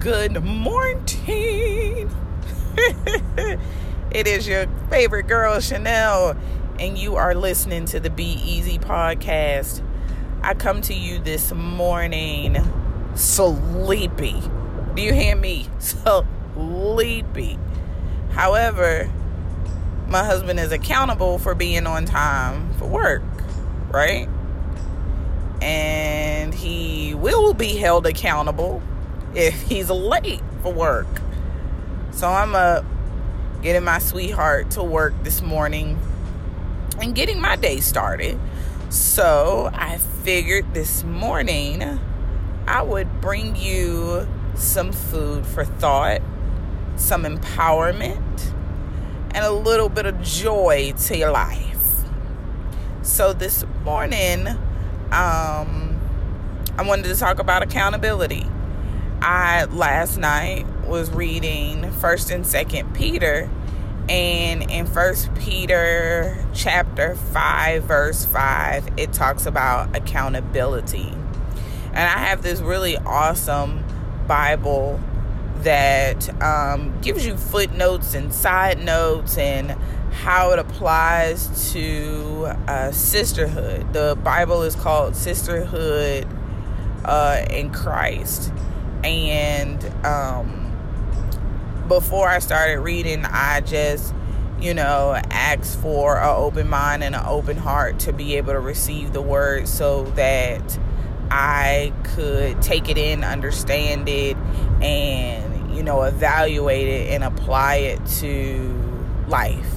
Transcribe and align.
Good 0.00 0.42
morning. 0.42 1.04
it 4.10 4.26
is 4.26 4.48
your 4.48 4.66
favorite 4.88 5.28
girl, 5.28 5.60
Chanel, 5.60 6.38
and 6.78 6.96
you 6.96 7.16
are 7.16 7.34
listening 7.34 7.84
to 7.84 8.00
the 8.00 8.08
Be 8.08 8.24
Easy 8.24 8.78
podcast. 8.78 9.86
I 10.42 10.54
come 10.54 10.80
to 10.82 10.94
you 10.94 11.18
this 11.18 11.52
morning 11.52 12.56
sleepy. 13.14 14.40
Do 14.94 15.02
you 15.02 15.12
hear 15.12 15.36
me? 15.36 15.68
Sleepy. 16.54 17.58
However, 18.30 19.12
my 20.08 20.24
husband 20.24 20.58
is 20.60 20.72
accountable 20.72 21.38
for 21.38 21.54
being 21.54 21.86
on 21.86 22.06
time 22.06 22.72
for 22.78 22.86
work, 22.86 23.22
right? 23.90 24.30
And 25.60 26.54
he 26.54 27.14
will 27.14 27.52
be 27.52 27.76
held 27.76 28.06
accountable 28.06 28.82
if 29.34 29.62
he's 29.62 29.90
late 29.90 30.42
for 30.62 30.72
work. 30.72 31.06
So 32.12 32.28
I'm 32.28 32.54
up 32.54 32.84
getting 33.62 33.84
my 33.84 33.98
sweetheart 33.98 34.70
to 34.72 34.82
work 34.82 35.14
this 35.22 35.42
morning 35.42 35.98
and 37.00 37.14
getting 37.14 37.40
my 37.40 37.56
day 37.56 37.80
started. 37.80 38.38
So 38.88 39.70
I 39.72 39.98
figured 39.98 40.74
this 40.74 41.04
morning 41.04 42.00
I 42.66 42.82
would 42.82 43.20
bring 43.20 43.56
you 43.56 44.26
some 44.54 44.92
food 44.92 45.46
for 45.46 45.64
thought, 45.64 46.20
some 46.96 47.24
empowerment, 47.24 48.52
and 49.32 49.44
a 49.44 49.52
little 49.52 49.88
bit 49.88 50.06
of 50.06 50.20
joy 50.22 50.92
to 51.04 51.16
your 51.16 51.30
life. 51.30 52.04
So 53.02 53.32
this 53.32 53.64
morning, 53.84 54.46
um, 55.12 56.00
I 56.76 56.82
wanted 56.84 57.04
to 57.04 57.16
talk 57.16 57.38
about 57.38 57.62
accountability. 57.62 58.46
I 59.22 59.64
last 59.64 60.16
night 60.16 60.66
was 60.86 61.10
reading 61.10 61.90
First 61.92 62.30
and 62.30 62.46
Second 62.46 62.94
Peter, 62.94 63.50
and 64.08 64.70
in 64.70 64.86
First 64.86 65.34
Peter 65.34 66.42
chapter 66.54 67.14
five, 67.14 67.84
verse 67.84 68.24
five, 68.24 68.88
it 68.96 69.12
talks 69.12 69.44
about 69.44 69.94
accountability. 69.94 71.12
And 71.92 71.98
I 71.98 72.18
have 72.18 72.42
this 72.42 72.60
really 72.60 72.96
awesome 72.96 73.84
Bible 74.26 74.98
that 75.58 76.42
um, 76.42 76.98
gives 77.02 77.26
you 77.26 77.36
footnotes 77.36 78.14
and 78.14 78.32
side 78.32 78.82
notes 78.82 79.36
and 79.36 79.72
how 80.12 80.52
it 80.52 80.58
applies 80.58 81.72
to 81.72 82.46
uh, 82.66 82.90
sisterhood. 82.90 83.92
The 83.92 84.16
Bible 84.24 84.62
is 84.62 84.74
called 84.74 85.14
Sisterhood 85.14 86.26
uh, 87.04 87.44
in 87.50 87.70
Christ 87.70 88.50
and 89.04 89.84
um, 90.04 90.76
before 91.88 92.28
I 92.28 92.38
started 92.38 92.80
reading, 92.80 93.24
I 93.24 93.60
just, 93.60 94.14
you 94.60 94.74
know, 94.74 95.20
asked 95.30 95.78
for 95.80 96.18
an 96.18 96.34
open 96.36 96.68
mind 96.68 97.02
and 97.02 97.14
an 97.14 97.24
open 97.26 97.56
heart 97.56 97.98
to 98.00 98.12
be 98.12 98.36
able 98.36 98.52
to 98.52 98.60
receive 98.60 99.12
the 99.12 99.22
word 99.22 99.66
so 99.66 100.04
that 100.16 100.78
I 101.30 101.92
could 102.14 102.60
take 102.60 102.88
it 102.88 102.98
in, 102.98 103.24
understand 103.24 104.08
it, 104.08 104.36
and, 104.82 105.74
you 105.74 105.82
know, 105.82 106.02
evaluate 106.02 106.88
it 106.88 107.10
and 107.10 107.24
apply 107.24 107.76
it 107.76 108.04
to 108.20 109.24
life. 109.28 109.74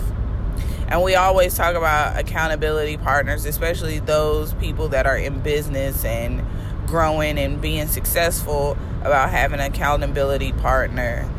And 0.88 1.02
we 1.02 1.16
always 1.16 1.56
talk 1.56 1.76
about 1.76 2.20
accountability 2.20 2.98
partners, 2.98 3.46
especially 3.46 4.00
those 4.00 4.54
people 4.56 4.90
that 4.90 5.08
are 5.08 5.18
in 5.18 5.40
business 5.40 6.04
and 6.06 6.46
growing 6.88 7.38
and 7.38 7.62
being 7.62 7.88
successful 7.88 8.78
about 9.02 9.30
having 9.30 9.60
an 9.60 9.72
accountability 9.72 10.54
partner 10.54 11.30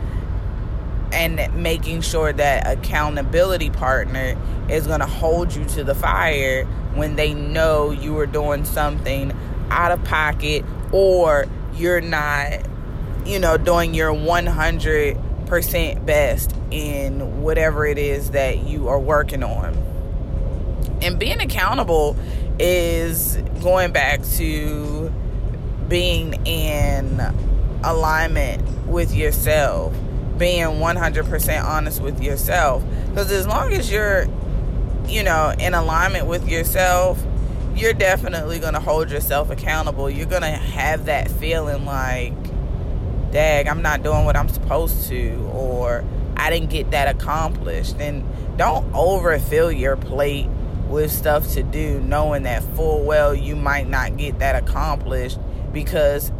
and 1.12 1.54
making 1.54 2.00
sure 2.00 2.32
that 2.32 2.66
accountability 2.66 3.70
partner 3.70 4.36
is 4.68 4.86
going 4.86 5.00
to 5.00 5.06
hold 5.06 5.54
you 5.54 5.64
to 5.64 5.84
the 5.84 5.94
fire 5.94 6.64
when 6.94 7.16
they 7.16 7.32
know 7.34 7.90
you 7.90 8.18
are 8.18 8.26
doing 8.26 8.64
something 8.64 9.32
out 9.70 9.92
of 9.92 10.02
pocket 10.04 10.64
or 10.92 11.46
you're 11.74 12.00
not 12.00 12.60
you 13.26 13.38
know 13.38 13.56
doing 13.56 13.94
your 13.94 14.12
100% 14.12 16.06
best 16.06 16.54
in 16.70 17.42
whatever 17.42 17.86
it 17.86 17.98
is 17.98 18.32
that 18.32 18.64
you 18.64 18.88
are 18.88 19.00
working 19.00 19.42
on. 19.42 19.74
And 21.02 21.18
being 21.18 21.40
accountable 21.40 22.16
is 22.58 23.36
going 23.62 23.92
back 23.92 24.22
to 24.22 25.12
being 25.88 26.34
in 26.46 27.20
alignment 27.82 28.86
with 28.86 29.14
yourself, 29.14 29.94
being 30.38 30.64
100% 30.64 31.64
honest 31.64 32.00
with 32.00 32.22
yourself. 32.22 32.84
Because 33.08 33.30
as 33.30 33.46
long 33.46 33.72
as 33.72 33.90
you're, 33.90 34.26
you 35.06 35.22
know, 35.22 35.54
in 35.58 35.74
alignment 35.74 36.26
with 36.26 36.48
yourself, 36.48 37.22
you're 37.74 37.92
definitely 37.92 38.58
going 38.58 38.74
to 38.74 38.80
hold 38.80 39.10
yourself 39.10 39.50
accountable. 39.50 40.08
You're 40.08 40.26
going 40.26 40.42
to 40.42 40.48
have 40.48 41.06
that 41.06 41.30
feeling 41.30 41.84
like, 41.84 42.32
dag, 43.32 43.66
I'm 43.66 43.82
not 43.82 44.02
doing 44.02 44.24
what 44.24 44.36
I'm 44.36 44.48
supposed 44.48 45.08
to, 45.08 45.50
or 45.52 46.04
I 46.36 46.50
didn't 46.50 46.70
get 46.70 46.92
that 46.92 47.14
accomplished. 47.14 47.96
And 47.98 48.24
don't 48.56 48.94
overfill 48.94 49.72
your 49.72 49.96
plate 49.96 50.48
with 50.88 51.10
stuff 51.10 51.52
to 51.54 51.62
do, 51.62 52.00
knowing 52.00 52.44
that 52.44 52.62
full 52.76 53.04
well 53.04 53.34
you 53.34 53.56
might 53.56 53.88
not 53.88 54.16
get 54.16 54.38
that 54.38 54.54
accomplished 54.62 55.38
because 55.74 56.32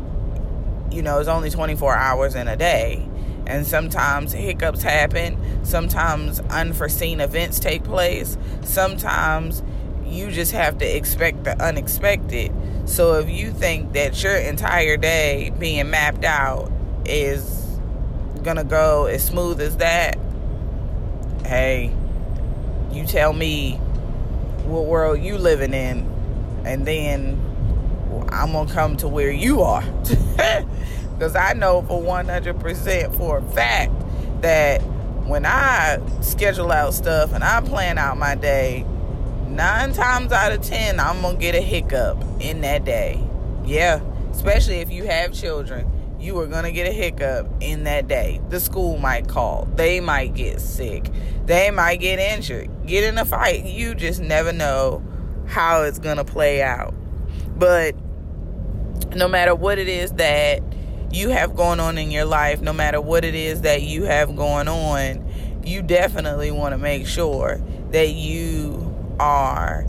you 0.91 1.03
know 1.03 1.19
it's 1.19 1.28
only 1.28 1.50
24 1.50 1.95
hours 1.95 2.34
in 2.34 2.49
a 2.49 2.56
day. 2.56 3.06
And 3.47 3.67
sometimes 3.67 4.33
hiccups 4.33 4.83
happen. 4.83 5.39
Sometimes 5.67 6.41
unforeseen 6.41 7.21
events 7.21 7.61
take 7.61 7.84
place. 7.84 8.39
Sometimes 8.62 9.62
you 10.06 10.31
just 10.31 10.53
have 10.53 10.78
to 10.78 10.87
expect 10.87 11.45
the 11.45 11.62
unexpected. 11.62 12.50
So 12.87 13.19
if 13.19 13.28
you 13.28 13.50
think 13.50 13.93
that 13.93 14.22
your 14.22 14.37
entire 14.37 14.97
day 14.97 15.53
being 15.59 15.91
mapped 15.91 16.25
out 16.25 16.72
is 17.05 17.65
gonna 18.43 18.65
go 18.65 19.06
as 19.06 19.25
smooth 19.25 19.59
as 19.61 19.78
that 19.78 20.19
hey 21.47 21.93
you 22.91 23.06
tell 23.06 23.33
me 23.33 23.72
what 24.66 24.87
world 24.87 25.21
you 25.21 25.37
living 25.37 25.75
in 25.75 26.01
and 26.65 26.87
then 26.87 27.39
I'm 28.34 28.53
gonna 28.53 28.72
come 28.72 28.97
to 28.99 29.09
where 29.09 29.31
you 29.31 29.62
are. 29.62 29.83
Because 31.15 31.37
I 31.37 31.53
know 31.53 31.83
for 31.83 32.03
100% 32.03 33.17
for 33.17 33.39
a 33.39 33.43
fact 33.53 33.93
that 34.43 34.83
when 35.27 35.47
I 35.47 36.00
schedule 36.21 36.72
out 36.72 36.93
stuff 36.93 37.33
and 37.33 37.45
I 37.45 37.61
plan 37.61 37.99
out 37.99 38.19
my 38.19 38.34
day, 38.34 38.84
nine 39.49 39.93
times 39.93 40.33
out 40.33 40.53
of 40.53 40.62
ten, 40.62 40.99
I'm 40.99 41.22
gonna 41.22 41.39
get 41.39 41.55
a 41.55 41.61
hiccup 41.61 42.22
in 42.41 42.62
that 42.62 42.84
day. 42.84 43.22
Yeah, 43.65 44.00
especially 44.33 44.77
if 44.77 44.91
you 44.91 45.05
have 45.05 45.33
children, 45.33 45.89
you 46.19 46.39
are 46.41 46.47
gonna 46.47 46.72
get 46.72 46.89
a 46.89 46.93
hiccup 46.93 47.49
in 47.61 47.84
that 47.84 48.09
day. 48.09 48.41
The 48.51 48.59
school 48.59 48.99
might 48.99 49.28
call, 49.28 49.69
they 49.77 50.01
might 50.01 50.34
get 50.34 50.61
sick, 50.61 51.09
they 51.47 51.71
might 51.71 52.01
get 52.01 52.19
injured, 52.19 52.69
get 52.87 53.05
in 53.05 53.16
a 53.19 53.25
fight. 53.25 53.65
You 53.65 53.95
just 53.95 54.21
never 54.21 54.53
know 54.53 55.03
how 55.47 55.83
it's 55.83 56.01
gonna 56.01 56.25
play 56.25 56.61
out. 56.61 56.93
But 57.56 57.95
no 59.14 59.28
matter 59.28 59.54
what 59.54 59.78
it 59.78 59.88
is 59.88 60.12
that 60.12 60.60
you 61.10 61.30
have 61.30 61.54
going 61.54 61.80
on 61.80 61.98
in 61.98 62.10
your 62.10 62.25
life, 62.25 62.60
no 62.60 62.72
matter 62.72 63.00
what 63.00 63.25
it 63.25 63.34
is 63.34 63.62
that 63.62 63.82
you 63.82 64.04
have 64.04 64.34
going 64.34 64.69
on, 64.69 65.25
you 65.64 65.82
definitely 65.82 66.50
want 66.50 66.72
to 66.72 66.78
make 66.78 67.06
sure 67.06 67.60
that 67.91 68.10
you 68.10 68.94
are 69.20 69.86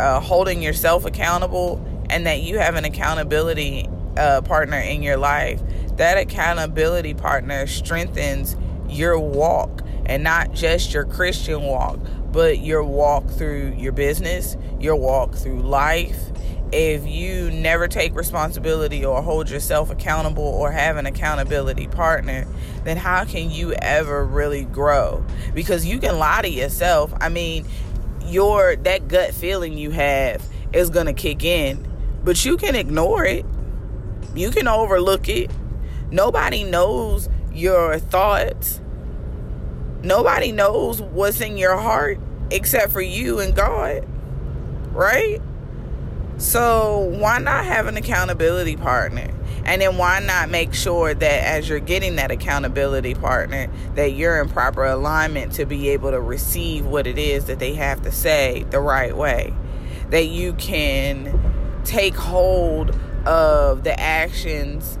uh, 0.00 0.20
holding 0.20 0.62
yourself 0.62 1.04
accountable 1.04 1.84
and 2.08 2.26
that 2.26 2.40
you 2.40 2.58
have 2.58 2.76
an 2.76 2.84
accountability 2.84 3.88
uh, 4.16 4.40
partner 4.42 4.78
in 4.78 5.02
your 5.02 5.16
life. 5.16 5.60
That 5.96 6.18
accountability 6.18 7.14
partner 7.14 7.66
strengthens 7.66 8.56
your 8.88 9.18
walk 9.18 9.82
and 10.06 10.22
not 10.22 10.52
just 10.52 10.94
your 10.94 11.04
Christian 11.04 11.62
walk, 11.62 11.98
but 12.32 12.58
your 12.58 12.84
walk 12.84 13.28
through 13.28 13.74
your 13.76 13.92
business, 13.92 14.56
your 14.80 14.96
walk 14.96 15.34
through 15.34 15.60
life, 15.60 16.30
if 16.72 17.06
you 17.06 17.50
never 17.50 17.88
take 17.88 18.14
responsibility 18.14 19.04
or 19.04 19.22
hold 19.22 19.48
yourself 19.48 19.90
accountable 19.90 20.44
or 20.44 20.70
have 20.70 20.96
an 20.96 21.06
accountability 21.06 21.86
partner, 21.88 22.46
then 22.84 22.96
how 22.96 23.24
can 23.24 23.50
you 23.50 23.72
ever 23.72 24.24
really 24.24 24.64
grow? 24.64 25.24
Because 25.54 25.86
you 25.86 25.98
can 25.98 26.18
lie 26.18 26.42
to 26.42 26.48
yourself. 26.48 27.12
I 27.20 27.30
mean, 27.30 27.66
your 28.26 28.76
that 28.76 29.08
gut 29.08 29.32
feeling 29.32 29.78
you 29.78 29.90
have 29.90 30.44
is 30.72 30.90
going 30.90 31.06
to 31.06 31.14
kick 31.14 31.42
in, 31.42 31.86
but 32.22 32.44
you 32.44 32.56
can 32.56 32.74
ignore 32.74 33.24
it. 33.24 33.46
You 34.34 34.50
can 34.50 34.68
overlook 34.68 35.28
it. 35.28 35.50
Nobody 36.10 36.64
knows 36.64 37.28
your 37.52 37.98
thoughts. 37.98 38.80
Nobody 40.02 40.52
knows 40.52 41.00
what's 41.00 41.40
in 41.40 41.56
your 41.56 41.76
heart 41.76 42.20
except 42.50 42.92
for 42.92 43.00
you 43.00 43.40
and 43.40 43.54
God. 43.54 44.06
Right? 44.92 45.40
So, 46.38 46.98
why 46.98 47.40
not 47.40 47.64
have 47.64 47.88
an 47.88 47.96
accountability 47.96 48.76
partner? 48.76 49.28
And 49.64 49.82
then 49.82 49.96
why 49.98 50.20
not 50.20 50.48
make 50.50 50.72
sure 50.72 51.12
that 51.12 51.44
as 51.44 51.68
you're 51.68 51.80
getting 51.80 52.14
that 52.14 52.30
accountability 52.30 53.14
partner, 53.14 53.68
that 53.96 54.12
you're 54.12 54.40
in 54.40 54.48
proper 54.48 54.84
alignment 54.84 55.52
to 55.54 55.66
be 55.66 55.88
able 55.88 56.12
to 56.12 56.20
receive 56.20 56.86
what 56.86 57.08
it 57.08 57.18
is 57.18 57.46
that 57.46 57.58
they 57.58 57.74
have 57.74 58.02
to 58.02 58.12
say 58.12 58.64
the 58.70 58.78
right 58.78 59.16
way? 59.16 59.52
That 60.10 60.28
you 60.28 60.52
can 60.52 61.82
take 61.84 62.14
hold 62.14 62.96
of 63.26 63.82
the 63.82 63.98
actions 63.98 64.96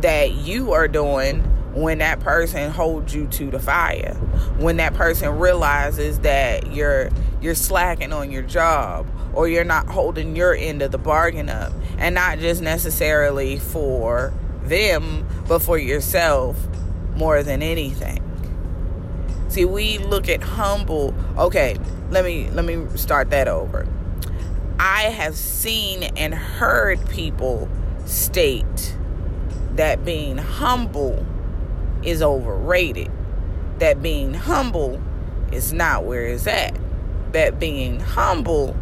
that 0.00 0.32
you 0.32 0.72
are 0.72 0.88
doing 0.88 1.40
when 1.74 1.98
that 1.98 2.18
person 2.18 2.70
holds 2.70 3.14
you 3.14 3.26
to 3.28 3.50
the 3.50 3.60
fire 3.60 4.14
when 4.58 4.78
that 4.78 4.92
person 4.94 5.38
realizes 5.38 6.18
that 6.20 6.72
you're 6.72 7.10
you're 7.40 7.54
slacking 7.54 8.12
on 8.12 8.32
your 8.32 8.42
job 8.42 9.06
or 9.32 9.48
you're 9.48 9.64
not 9.64 9.86
holding 9.86 10.36
your 10.36 10.54
end 10.54 10.82
of 10.82 10.90
the 10.90 10.98
bargain 10.98 11.48
up 11.48 11.72
and 11.98 12.14
not 12.14 12.38
just 12.38 12.62
necessarily 12.62 13.58
for 13.58 14.32
them 14.62 15.26
but 15.48 15.60
for 15.60 15.78
yourself 15.78 16.56
more 17.14 17.42
than 17.42 17.62
anything 17.62 18.22
see 19.48 19.64
we 19.64 19.98
look 19.98 20.28
at 20.28 20.42
humble 20.42 21.14
okay 21.38 21.76
let 22.10 22.24
me 22.24 22.48
let 22.50 22.64
me 22.64 22.84
start 22.96 23.30
that 23.30 23.48
over 23.48 23.86
i 24.78 25.02
have 25.04 25.34
seen 25.36 26.02
and 26.02 26.34
heard 26.34 26.98
people 27.08 27.68
state 28.04 28.96
that 29.76 30.04
being 30.04 30.36
humble 30.36 31.24
is 32.02 32.22
overrated. 32.22 33.10
That 33.78 34.02
being 34.02 34.34
humble 34.34 35.00
is 35.52 35.72
not 35.72 36.04
where 36.04 36.26
it's 36.26 36.46
at. 36.46 36.76
That 37.32 37.58
being 37.58 38.00
humble 38.00 38.76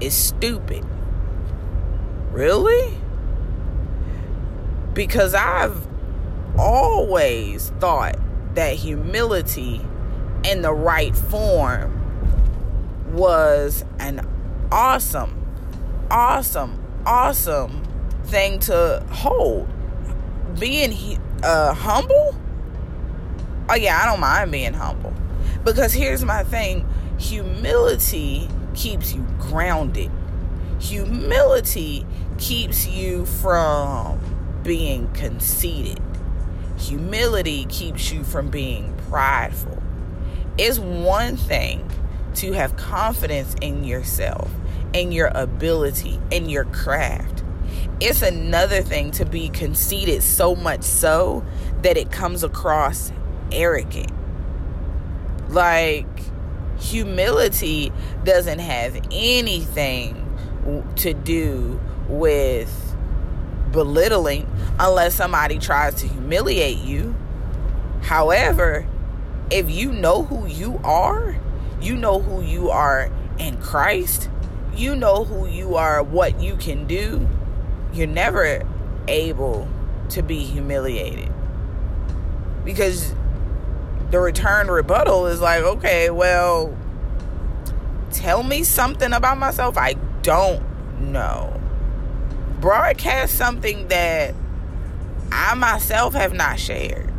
is 0.00 0.14
stupid. 0.14 0.84
Really? 2.32 2.96
Because 4.94 5.34
I've 5.34 5.86
always 6.58 7.70
thought 7.78 8.16
that 8.54 8.74
humility 8.74 9.80
in 10.44 10.62
the 10.62 10.72
right 10.72 11.14
form 11.16 11.94
was 13.12 13.84
an 13.98 14.26
awesome, 14.70 15.46
awesome, 16.10 16.82
awesome 17.06 17.84
thing 18.24 18.58
to 18.60 19.04
hold. 19.10 19.68
Being 20.58 21.20
uh, 21.42 21.74
humble? 21.74 22.34
Oh, 23.68 23.74
yeah, 23.74 24.00
I 24.02 24.06
don't 24.06 24.20
mind 24.20 24.50
being 24.50 24.74
humble. 24.74 25.14
Because 25.64 25.92
here's 25.92 26.24
my 26.24 26.42
thing 26.44 26.86
humility 27.18 28.48
keeps 28.78 29.12
you 29.12 29.26
grounded, 29.38 30.10
humility 30.80 32.06
keeps 32.38 32.86
you 32.86 33.26
from 33.26 34.20
being 34.62 35.12
conceited, 35.12 36.00
humility 36.78 37.64
keeps 37.66 38.12
you 38.12 38.22
from 38.22 38.48
being 38.48 38.96
prideful. 39.08 39.82
It's 40.56 40.78
one 40.78 41.36
thing 41.36 41.90
to 42.34 42.52
have 42.52 42.76
confidence 42.76 43.54
in 43.60 43.84
yourself, 43.84 44.50
in 44.92 45.12
your 45.12 45.28
ability, 45.34 46.20
in 46.30 46.48
your 46.48 46.64
craft 46.66 47.38
it's 48.00 48.22
another 48.22 48.80
thing 48.82 49.10
to 49.12 49.24
be 49.24 49.48
conceited 49.48 50.22
so 50.22 50.54
much 50.54 50.82
so 50.82 51.44
that 51.82 51.96
it 51.96 52.12
comes 52.12 52.44
across 52.44 53.12
arrogant. 53.50 54.12
Like, 55.48 56.06
humility 56.78 57.92
doesn't 58.24 58.58
have 58.58 58.96
anything 59.10 60.24
to 60.96 61.14
do 61.14 61.80
with 62.08 62.96
belittling 63.72 64.48
unless 64.78 65.14
somebody 65.14 65.58
tries 65.58 65.94
to 65.96 66.08
humiliate 66.08 66.78
you. 66.78 67.14
However, 68.02 68.86
if 69.50 69.70
you 69.70 69.92
know 69.92 70.22
who 70.22 70.46
you 70.46 70.80
are, 70.84 71.36
you 71.80 71.96
know 71.96 72.20
who 72.20 72.42
you 72.42 72.70
are 72.70 73.10
in 73.38 73.56
Christ, 73.58 74.28
you 74.74 74.94
know 74.94 75.24
who 75.24 75.46
you 75.46 75.76
are, 75.76 76.02
what 76.02 76.40
you 76.40 76.56
can 76.56 76.86
do, 76.86 77.26
you're 77.92 78.06
never 78.06 78.62
able 79.08 79.68
to 80.10 80.22
be 80.22 80.38
humiliated 80.38 81.32
because 82.64 83.14
the 84.10 84.20
return 84.20 84.68
rebuttal 84.68 85.26
is 85.26 85.40
like, 85.40 85.62
okay, 85.62 86.10
well, 86.10 86.76
tell 88.12 88.42
me 88.42 88.64
something 88.64 89.12
about 89.12 89.38
myself 89.38 89.76
I 89.76 89.94
don't 90.22 90.62
know. 91.00 91.60
Broadcast 92.60 93.34
something 93.34 93.88
that 93.88 94.34
I 95.30 95.54
myself 95.54 96.14
have 96.14 96.32
not 96.32 96.58
shared. 96.58 97.12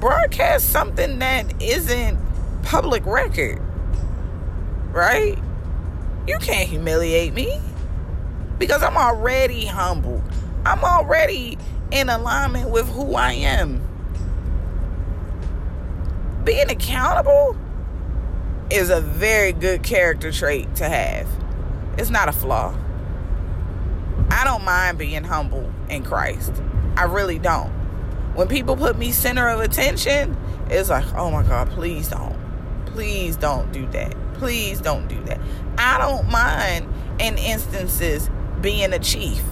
Broadcast 0.00 0.70
something 0.70 1.18
that 1.18 1.62
isn't 1.62 2.18
public 2.62 3.04
record. 3.06 3.60
Right? 4.92 5.38
You 6.26 6.38
can't 6.38 6.68
humiliate 6.68 7.34
me 7.34 7.60
because 8.58 8.82
I'm 8.82 8.96
already 8.96 9.66
humble. 9.66 10.22
I'm 10.64 10.84
already 10.84 11.58
in 11.90 12.08
alignment 12.08 12.70
with 12.70 12.88
who 12.88 13.14
I 13.14 13.32
am. 13.32 13.82
Being 16.44 16.70
accountable 16.70 17.56
is 18.70 18.90
a 18.90 19.00
very 19.00 19.52
good 19.52 19.82
character 19.82 20.30
trait 20.30 20.74
to 20.76 20.88
have. 20.88 21.26
It's 21.96 22.10
not 22.10 22.28
a 22.28 22.32
flaw. 22.32 22.76
I 24.30 24.44
don't 24.44 24.64
mind 24.64 24.98
being 24.98 25.24
humble 25.24 25.72
in 25.88 26.02
Christ. 26.02 26.52
I 26.96 27.04
really 27.04 27.38
don't. 27.38 27.70
When 28.34 28.48
people 28.48 28.76
put 28.76 28.98
me 28.98 29.12
center 29.12 29.48
of 29.48 29.60
attention, 29.60 30.36
it's 30.68 30.90
like, 30.90 31.04
oh 31.14 31.30
my 31.30 31.42
God, 31.44 31.70
please 31.70 32.08
don't. 32.08 32.38
Please 32.86 33.36
don't 33.36 33.72
do 33.72 33.86
that. 33.88 34.14
Please 34.34 34.80
don't 34.80 35.08
do 35.08 35.22
that. 35.24 35.40
I 35.78 35.98
don't 35.98 36.28
mind 36.30 36.92
in 37.20 37.38
instances 37.38 38.28
being 38.60 38.92
a 38.92 38.98
chief. 38.98 39.42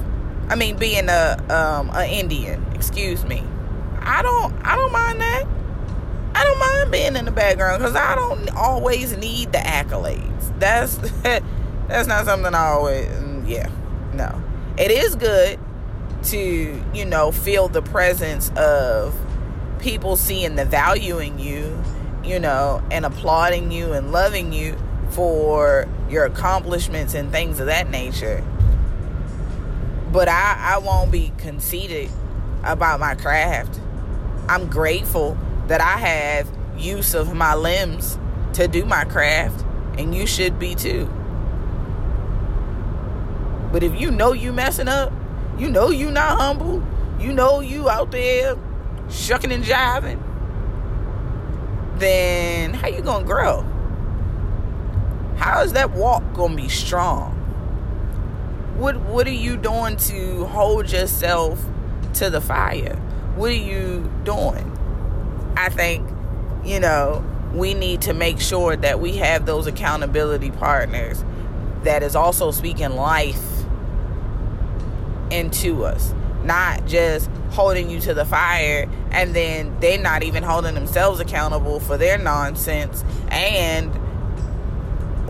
I 0.48 0.56
mean, 0.56 0.76
being 0.76 1.08
a 1.08 1.42
um, 1.48 1.90
a 1.90 2.04
Indian. 2.04 2.64
Excuse 2.74 3.24
me. 3.24 3.42
I 4.00 4.20
don't 4.22 4.54
I 4.66 4.76
don't 4.76 4.92
mind 4.92 5.20
that. 5.20 5.44
I 6.34 6.44
don't 6.44 6.58
mind 6.58 6.90
being 6.92 7.16
in 7.16 7.24
the 7.24 7.30
background 7.30 7.80
because 7.82 7.96
I 7.96 8.14
don't 8.14 8.48
always 8.56 9.16
need 9.16 9.52
the 9.52 9.58
accolades. 9.58 10.58
That's 10.58 10.96
that's 11.88 12.06
not 12.06 12.24
something 12.24 12.54
I 12.54 12.68
always. 12.68 13.08
Mm, 13.08 13.48
yeah, 13.48 13.70
no. 14.14 14.42
It 14.78 14.90
is 14.90 15.14
good 15.14 15.58
to 16.24 16.82
you 16.94 17.04
know 17.04 17.32
feel 17.32 17.68
the 17.68 17.82
presence 17.82 18.50
of 18.56 19.14
people 19.78 20.16
seeing 20.16 20.56
the 20.56 20.64
value 20.64 21.18
in 21.18 21.38
you, 21.38 21.82
you 22.24 22.38
know, 22.38 22.82
and 22.90 23.04
applauding 23.04 23.70
you 23.72 23.92
and 23.92 24.12
loving 24.12 24.52
you 24.52 24.78
for 25.10 25.86
your 26.08 26.24
accomplishments 26.24 27.14
and 27.14 27.30
things 27.30 27.60
of 27.60 27.66
that 27.66 27.90
nature. 27.90 28.42
But 30.10 30.28
I, 30.28 30.74
I 30.74 30.78
won't 30.78 31.10
be 31.10 31.32
conceited 31.38 32.10
about 32.64 33.00
my 33.00 33.14
craft. 33.14 33.80
I'm 34.48 34.68
grateful 34.68 35.36
that 35.68 35.80
I 35.80 35.98
have 35.98 36.50
use 36.76 37.14
of 37.14 37.34
my 37.34 37.54
limbs 37.54 38.18
to 38.54 38.68
do 38.68 38.84
my 38.84 39.04
craft, 39.04 39.64
and 39.98 40.14
you 40.14 40.26
should 40.26 40.58
be 40.58 40.74
too. 40.74 41.06
But 43.72 43.82
if 43.82 43.98
you 43.98 44.10
know 44.10 44.32
you 44.32 44.52
messing 44.52 44.88
up, 44.88 45.12
you 45.58 45.70
know 45.70 45.90
you 45.90 46.10
not 46.10 46.38
humble, 46.38 46.82
you 47.18 47.32
know 47.32 47.60
you 47.60 47.88
out 47.88 48.10
there 48.10 48.56
shucking 49.10 49.52
and 49.52 49.64
jiving, 49.64 50.20
then 51.98 52.74
how 52.74 52.88
you 52.88 53.00
gonna 53.00 53.24
grow? 53.24 53.62
How 55.36 55.62
is 55.62 55.72
that 55.72 55.90
walk 55.92 56.22
gonna 56.34 56.56
be 56.56 56.68
strong? 56.68 57.42
what 58.82 58.96
what 59.02 59.26
are 59.28 59.30
you 59.30 59.56
doing 59.56 59.96
to 59.96 60.44
hold 60.46 60.90
yourself 60.90 61.64
to 62.14 62.28
the 62.30 62.40
fire? 62.40 62.96
What 63.36 63.50
are 63.50 63.54
you 63.54 64.10
doing? 64.24 64.71
I 65.56 65.68
think, 65.68 66.08
you 66.64 66.80
know, 66.80 67.24
we 67.52 67.74
need 67.74 68.02
to 68.02 68.14
make 68.14 68.40
sure 68.40 68.76
that 68.76 69.00
we 69.00 69.16
have 69.18 69.46
those 69.46 69.66
accountability 69.66 70.50
partners 70.50 71.24
that 71.82 72.02
is 72.02 72.16
also 72.16 72.50
speaking 72.50 72.90
life 72.90 73.42
into 75.30 75.84
us, 75.84 76.14
not 76.44 76.86
just 76.86 77.30
holding 77.50 77.90
you 77.90 78.00
to 78.00 78.14
the 78.14 78.24
fire 78.24 78.88
and 79.10 79.34
then 79.34 79.78
they're 79.80 80.00
not 80.00 80.22
even 80.22 80.42
holding 80.42 80.74
themselves 80.74 81.20
accountable 81.20 81.80
for 81.80 81.98
their 81.98 82.16
nonsense. 82.16 83.04
And 83.28 83.92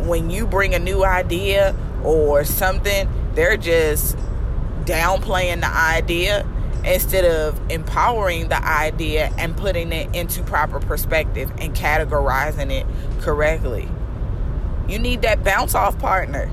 when 0.06 0.30
you 0.30 0.46
bring 0.46 0.74
a 0.74 0.78
new 0.78 1.04
idea 1.04 1.74
or 2.04 2.44
something, 2.44 3.08
they're 3.34 3.56
just 3.56 4.16
downplaying 4.84 5.60
the 5.60 5.68
idea 5.68 6.46
instead 6.84 7.24
of 7.24 7.60
empowering 7.70 8.48
the 8.48 8.64
idea 8.64 9.32
and 9.38 9.56
putting 9.56 9.92
it 9.92 10.14
into 10.14 10.42
proper 10.42 10.80
perspective 10.80 11.50
and 11.58 11.74
categorizing 11.74 12.72
it 12.72 12.86
correctly. 13.22 13.88
You 14.88 14.98
need 14.98 15.22
that 15.22 15.44
bounce 15.44 15.74
off 15.74 15.98
partner. 15.98 16.50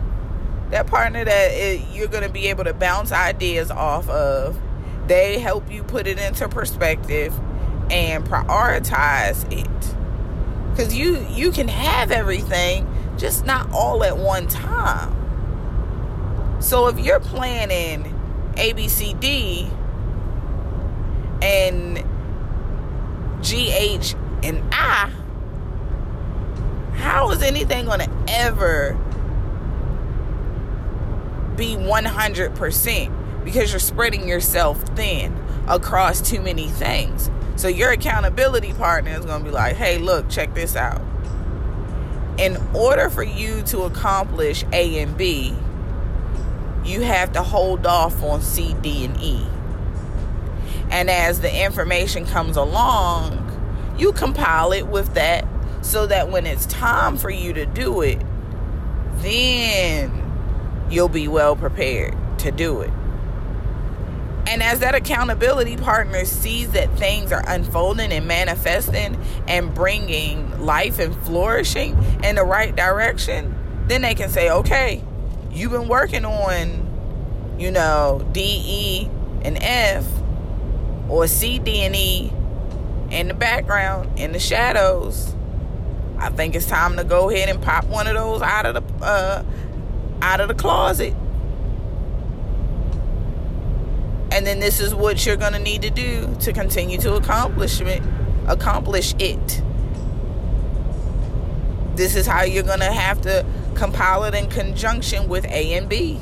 that 0.72 0.88
partner 0.88 1.26
that 1.26 1.52
it, 1.54 1.82
you're 1.94 2.08
going 2.10 2.24
to 2.24 2.30
be 2.30 2.48
able 2.48 2.66
to 2.66 2.74
bounce 2.74 3.12
ideas 3.12 3.72
off 3.72 4.10
of. 4.10 4.60
They 5.08 5.40
help 5.40 5.72
you 5.72 5.84
put 5.84 6.08
it 6.08 6.20
into 6.20 6.50
perspective 6.50 7.34
and 7.92 8.26
prioritize 8.26 9.52
it. 9.52 9.96
Cuz 10.78 10.94
you 10.96 11.26
you 11.32 11.52
can 11.52 11.68
have 11.70 12.12
everything, 12.12 12.88
just 13.18 13.46
not 13.46 13.72
all 13.74 14.04
at 14.04 14.18
one 14.18 14.48
time. 14.48 15.16
So 16.60 16.88
if 16.88 17.00
you're 17.00 17.20
planning 17.22 18.16
ABCD 18.56 19.72
and 21.42 21.98
GH 23.42 24.16
and 24.44 24.64
I, 24.74 25.12
how 26.96 27.32
is 27.32 27.42
anything 27.42 27.86
going 27.86 28.00
to 28.00 28.12
ever 28.28 28.98
be 31.56 31.76
100% 31.76 33.44
because 33.44 33.72
you're 33.72 33.80
spreading 33.80 34.28
yourself 34.28 34.82
thin 34.96 35.36
across 35.68 36.22
too 36.22 36.42
many 36.42 36.68
things. 36.68 37.30
So 37.58 37.68
your 37.68 37.92
accountability 37.92 38.74
partner 38.74 39.12
is 39.12 39.26
going 39.26 39.44
to 39.44 39.46
be 39.46 39.52
like, 39.52 39.76
hey, 39.76 39.98
look, 39.98 40.30
check 40.30 40.54
this 40.54 40.76
out. 40.76 41.02
In 42.38 42.58
order 42.74 43.10
for 43.10 43.24
you 43.24 43.62
to 43.64 43.82
accomplish 43.82 44.64
A 44.72 45.00
and 45.02 45.18
B, 45.18 45.54
you 46.86 47.02
have 47.02 47.34
to 47.34 47.44
hold 47.44 47.86
off 47.86 48.24
on 48.24 48.42
C, 48.42 48.74
D, 48.82 49.04
and 49.04 49.20
E. 49.22 49.46
And 50.90 51.10
as 51.10 51.42
the 51.42 51.64
information 51.64 52.26
comes 52.26 52.58
along, 52.58 53.46
you 53.98 54.12
compile 54.12 54.72
it 54.72 54.88
with 54.88 55.14
that 55.14 55.48
so 55.82 56.08
that 56.08 56.30
when 56.30 56.46
it's 56.46 56.66
time 56.66 57.18
for 57.18 57.30
you 57.30 57.54
to 57.54 57.66
do 57.66 58.02
it, 58.02 58.22
then 59.18 60.88
you'll 60.90 61.10
be 61.10 61.28
well 61.28 61.56
prepared 61.56 62.16
to 62.40 62.52
do 62.52 62.82
it. 62.82 62.92
And 64.48 64.64
as 64.64 64.80
that 64.80 64.96
accountability 64.96 65.78
partner 65.78 66.26
sees 66.26 66.72
that 66.72 66.98
things 66.98 67.32
are 67.32 67.44
unfolding 67.48 68.12
and 68.12 68.28
manifesting 68.28 69.16
and 69.48 69.74
bringing 69.76 70.60
life 70.60 70.98
and 70.98 71.16
flourishing 71.24 71.96
in 72.24 72.36
the 72.36 72.44
right 72.44 72.76
direction, 72.76 73.56
then 73.88 74.02
they 74.02 74.16
can 74.16 74.30
say, 74.30 74.50
okay, 74.50 75.04
you've 75.52 75.72
been 75.72 75.88
working 75.88 76.26
on, 76.26 77.56
you 77.60 77.70
know, 77.70 78.28
D, 78.32 78.42
E, 78.42 79.10
and 79.44 79.60
F, 79.62 80.06
or 81.10 81.28
C, 81.28 81.60
D, 81.60 81.82
and 81.82 81.96
E 81.96 82.32
in 83.12 83.28
the 83.28 83.34
background, 83.34 84.20
in 84.20 84.32
the 84.32 84.40
shadows. 84.40 85.36
I 86.18 86.30
think 86.30 86.56
it's 86.56 86.68
time 86.68 86.98
to 86.98 87.04
go 87.04 87.30
ahead 87.30 87.50
and 87.50 87.62
pop 87.62 87.86
one 87.86 88.08
of 88.08 88.14
those 88.14 88.42
out 88.42 88.66
of 88.66 88.76
the 88.76 89.06
uh, 89.06 89.44
out 90.22 90.42
of 90.42 90.48
the 90.48 90.54
closet. 90.54 91.14
And 94.32 94.46
then 94.46 94.60
this 94.60 94.80
is 94.80 94.94
what 94.94 95.26
you're 95.26 95.38
to 95.54 95.60
need 95.60 95.82
to 95.82 95.90
do 95.90 96.36
to 96.42 96.54
continue 96.54 96.98
to 97.00 97.16
accomplish 97.16 97.82
it. 97.82 98.02
Accomplish 98.48 99.16
it. 99.18 99.62
This 101.96 102.16
is 102.16 102.28
how 102.28 102.44
you're 102.44 102.64
to 102.80 102.92
have 102.92 103.22
to 103.22 103.46
compile 103.76 104.24
it 104.26 104.36
in 104.36 104.48
conjunction 104.50 105.28
with 105.28 105.46
A 105.46 105.74
and 105.74 105.90
B. 105.90 106.20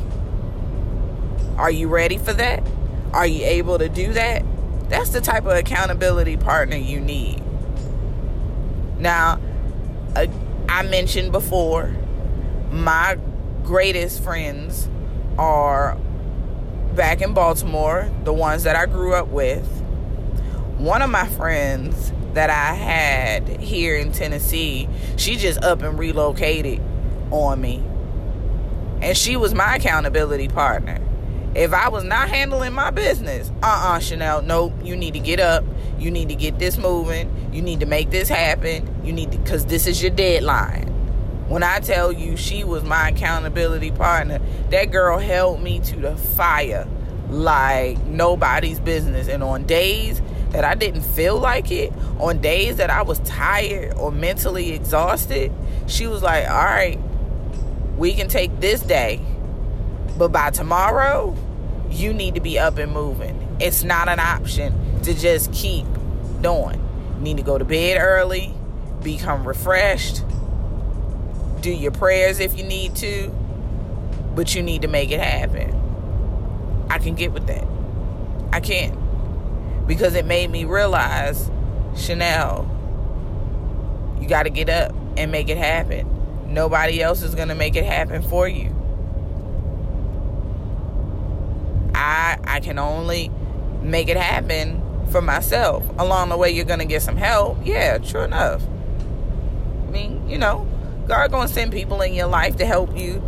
Are 1.58 1.72
you 1.72 1.88
ready 1.88 2.18
for 2.18 2.34
that? 2.34 2.64
Are 3.14 3.28
you 3.28 3.46
able 3.46 3.78
to 3.78 3.90
do 3.90 4.14
that? 4.14 4.44
That's 4.90 5.10
the 5.10 5.22
type 5.22 5.46
of 5.46 5.52
accountability 5.52 6.38
partner 6.38 6.78
you 6.78 7.00
need. 7.00 7.44
Now, 8.98 9.40
uh, 10.16 10.28
I 10.70 10.84
mentioned 10.84 11.32
before, 11.32 11.94
my 12.72 13.18
greatest 13.64 14.24
friends 14.24 14.90
are 15.38 15.98
back 16.96 17.22
in 17.22 17.34
Baltimore, 17.34 18.10
the 18.24 18.34
ones 18.34 18.64
that 18.64 18.76
I 18.76 18.86
grew 18.86 19.14
up 19.14 19.28
with. 19.28 19.66
One 20.78 21.02
of 21.02 21.10
my 21.10 21.28
friends 21.28 22.12
that 22.34 22.50
I 22.50 22.74
had 22.74 23.48
here 23.60 23.96
in 23.96 24.12
Tennessee, 24.12 24.88
she 25.16 25.36
just 25.36 25.62
up 25.64 25.82
and 25.82 25.98
relocated 25.98 26.82
on 27.32 27.60
me. 27.62 27.84
And 29.02 29.18
she 29.18 29.38
was 29.38 29.54
my 29.54 29.76
accountability 29.76 30.48
partner. 30.48 31.02
If 31.56 31.74
I 31.74 31.90
was 31.90 32.04
not 32.04 32.30
handling 32.30 32.74
my 32.74 32.92
business, 32.92 33.50
uh 33.64 33.66
uh-uh, 33.66 33.96
uh 33.96 34.00
Chanel, 34.00 34.42
nope, 34.42 34.74
you 34.84 34.96
need 34.96 35.14
to 35.14 35.20
get 35.20 35.40
up. 35.40 35.64
You 35.98 36.12
need 36.12 36.30
to 36.30 36.36
get 36.36 36.60
this 36.60 36.78
moving. 36.78 37.50
You 37.52 37.62
need 37.62 37.80
to 37.80 37.86
make 37.86 38.12
this 38.12 38.30
happen. 38.30 39.04
You 39.04 39.14
need 39.14 39.32
to, 39.32 39.38
because 39.40 39.66
this 39.66 39.88
is 39.88 40.02
your 40.02 40.12
deadline. 40.12 40.88
When 41.48 41.64
I 41.64 41.80
tell 41.80 42.12
you 42.12 42.36
she 42.38 42.64
was 42.64 42.84
my 42.84 43.10
accountability 43.10 43.92
partner, 43.92 44.40
that 44.70 44.92
girl 44.92 45.18
held 45.18 45.64
me 45.64 45.80
to 45.80 45.96
the 45.96 46.16
fire 46.16 46.88
like 47.30 48.04
nobody's 48.06 48.80
business. 48.80 49.28
And 49.28 49.42
on 49.42 49.64
days 49.64 50.22
that 50.52 50.64
I 50.64 50.76
didn't 50.76 51.02
feel 51.02 51.40
like 51.40 51.72
it, 51.72 51.94
on 52.20 52.40
days 52.40 52.78
that 52.78 52.90
I 52.90 53.02
was 53.02 53.20
tired 53.20 53.94
or 53.96 54.12
mentally 54.12 54.74
exhausted, 54.74 55.52
she 55.88 56.06
was 56.06 56.22
like, 56.22 56.50
all 56.50 56.66
right, 56.66 57.00
we 57.98 58.14
can 58.14 58.28
take 58.28 58.60
this 58.60 58.82
day, 58.82 59.22
but 60.18 60.32
by 60.32 60.50
tomorrow, 60.50 61.36
you 61.90 62.14
need 62.14 62.36
to 62.36 62.42
be 62.42 62.58
up 62.60 62.78
and 62.78 62.92
moving. 62.92 63.58
It's 63.60 63.84
not 63.84 64.10
an 64.10 64.20
option 64.20 65.02
to 65.04 65.14
just 65.14 65.54
keep 65.54 65.86
doing. 66.42 66.84
You 67.18 67.22
need 67.22 67.38
to 67.38 67.44
go 67.44 67.58
to 67.58 67.66
bed 67.66 68.00
early, 68.02 68.54
become 69.04 69.48
refreshed, 69.48 70.24
do 71.62 71.72
your 71.72 71.92
prayers 71.92 72.40
if 72.40 72.58
you 72.58 72.64
need 72.64 72.96
to, 72.98 73.30
but 74.36 74.54
you 74.54 74.62
need 74.64 74.84
to 74.84 74.88
make 74.88 75.12
it 75.12 75.20
happen. 75.20 75.74
I 76.90 77.00
can 77.00 77.16
get 77.16 77.32
with 77.32 77.48
that. 77.48 77.66
I 78.54 78.60
can't. 78.60 78.98
Because 79.88 80.16
it 80.16 80.26
made 80.26 80.50
me 80.50 80.66
realize, 80.66 81.50
Chanel, 81.96 82.70
you 84.20 84.28
got 84.28 84.44
to 84.44 84.50
get 84.50 84.70
up 84.70 84.94
and 85.18 85.32
make 85.32 85.50
it 85.50 85.58
happen. 85.58 86.54
Nobody 86.54 87.02
else 87.02 87.24
is 87.24 87.36
going 87.36 87.48
to 87.50 87.56
make 87.56 87.76
it 87.76 87.86
happen 87.86 88.22
for 88.22 88.48
you. 88.48 88.77
I 92.08 92.38
I 92.46 92.60
can 92.62 92.80
only 92.80 93.30
make 93.82 94.08
it 94.08 94.16
happen 94.18 94.82
for 95.12 95.22
myself. 95.22 95.86
Along 96.00 96.30
the 96.30 96.38
way 96.38 96.52
you're 96.52 96.66
to 96.80 96.86
get 96.86 97.02
some 97.02 97.18
help. 97.18 97.58
Yeah, 97.64 97.98
true 97.98 98.22
enough. 98.22 98.64
I 99.88 99.92
mean, 99.92 100.28
you 100.30 100.38
know, 100.38 100.68
God 101.08 101.32
to 101.32 101.54
send 101.54 101.72
people 101.74 102.02
in 102.02 102.14
your 102.14 102.28
life 102.28 102.56
to 102.58 102.66
help 102.66 102.98
you, 102.98 103.22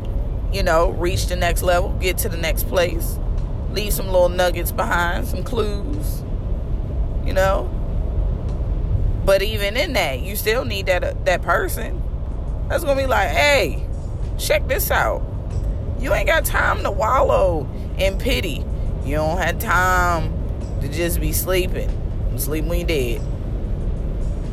you 0.53 0.63
know, 0.63 0.91
reach 0.91 1.27
the 1.27 1.35
next 1.35 1.61
level, 1.61 1.89
get 1.99 2.17
to 2.19 2.29
the 2.29 2.37
next 2.37 2.67
place, 2.67 3.19
leave 3.71 3.93
some 3.93 4.07
little 4.07 4.29
nuggets 4.29 4.71
behind, 4.71 5.27
some 5.27 5.43
clues, 5.43 6.23
you 7.25 7.33
know. 7.33 7.69
But 9.25 9.41
even 9.41 9.75
in 9.75 9.93
that, 9.93 10.21
you 10.21 10.37
still 10.37 10.63
need 10.63 10.85
that 10.85 11.03
uh, 11.03 11.13
that 11.25 11.41
person 11.41 12.01
that's 12.69 12.85
gonna 12.85 13.01
be 13.01 13.07
like, 13.07 13.27
hey, 13.27 13.85
check 14.37 14.67
this 14.69 14.89
out. 14.89 15.21
You 15.99 16.13
ain't 16.13 16.27
got 16.27 16.45
time 16.45 16.83
to 16.83 16.91
wallow 16.91 17.67
in 17.99 18.17
pity. 18.17 18.63
You 19.05 19.15
don't 19.15 19.37
have 19.37 19.59
time 19.59 20.33
to 20.81 20.87
just 20.87 21.19
be 21.19 21.33
sleeping. 21.33 21.89
Sleep 22.37 22.65
when 22.65 22.79
you're 22.79 22.87
dead. 22.87 23.21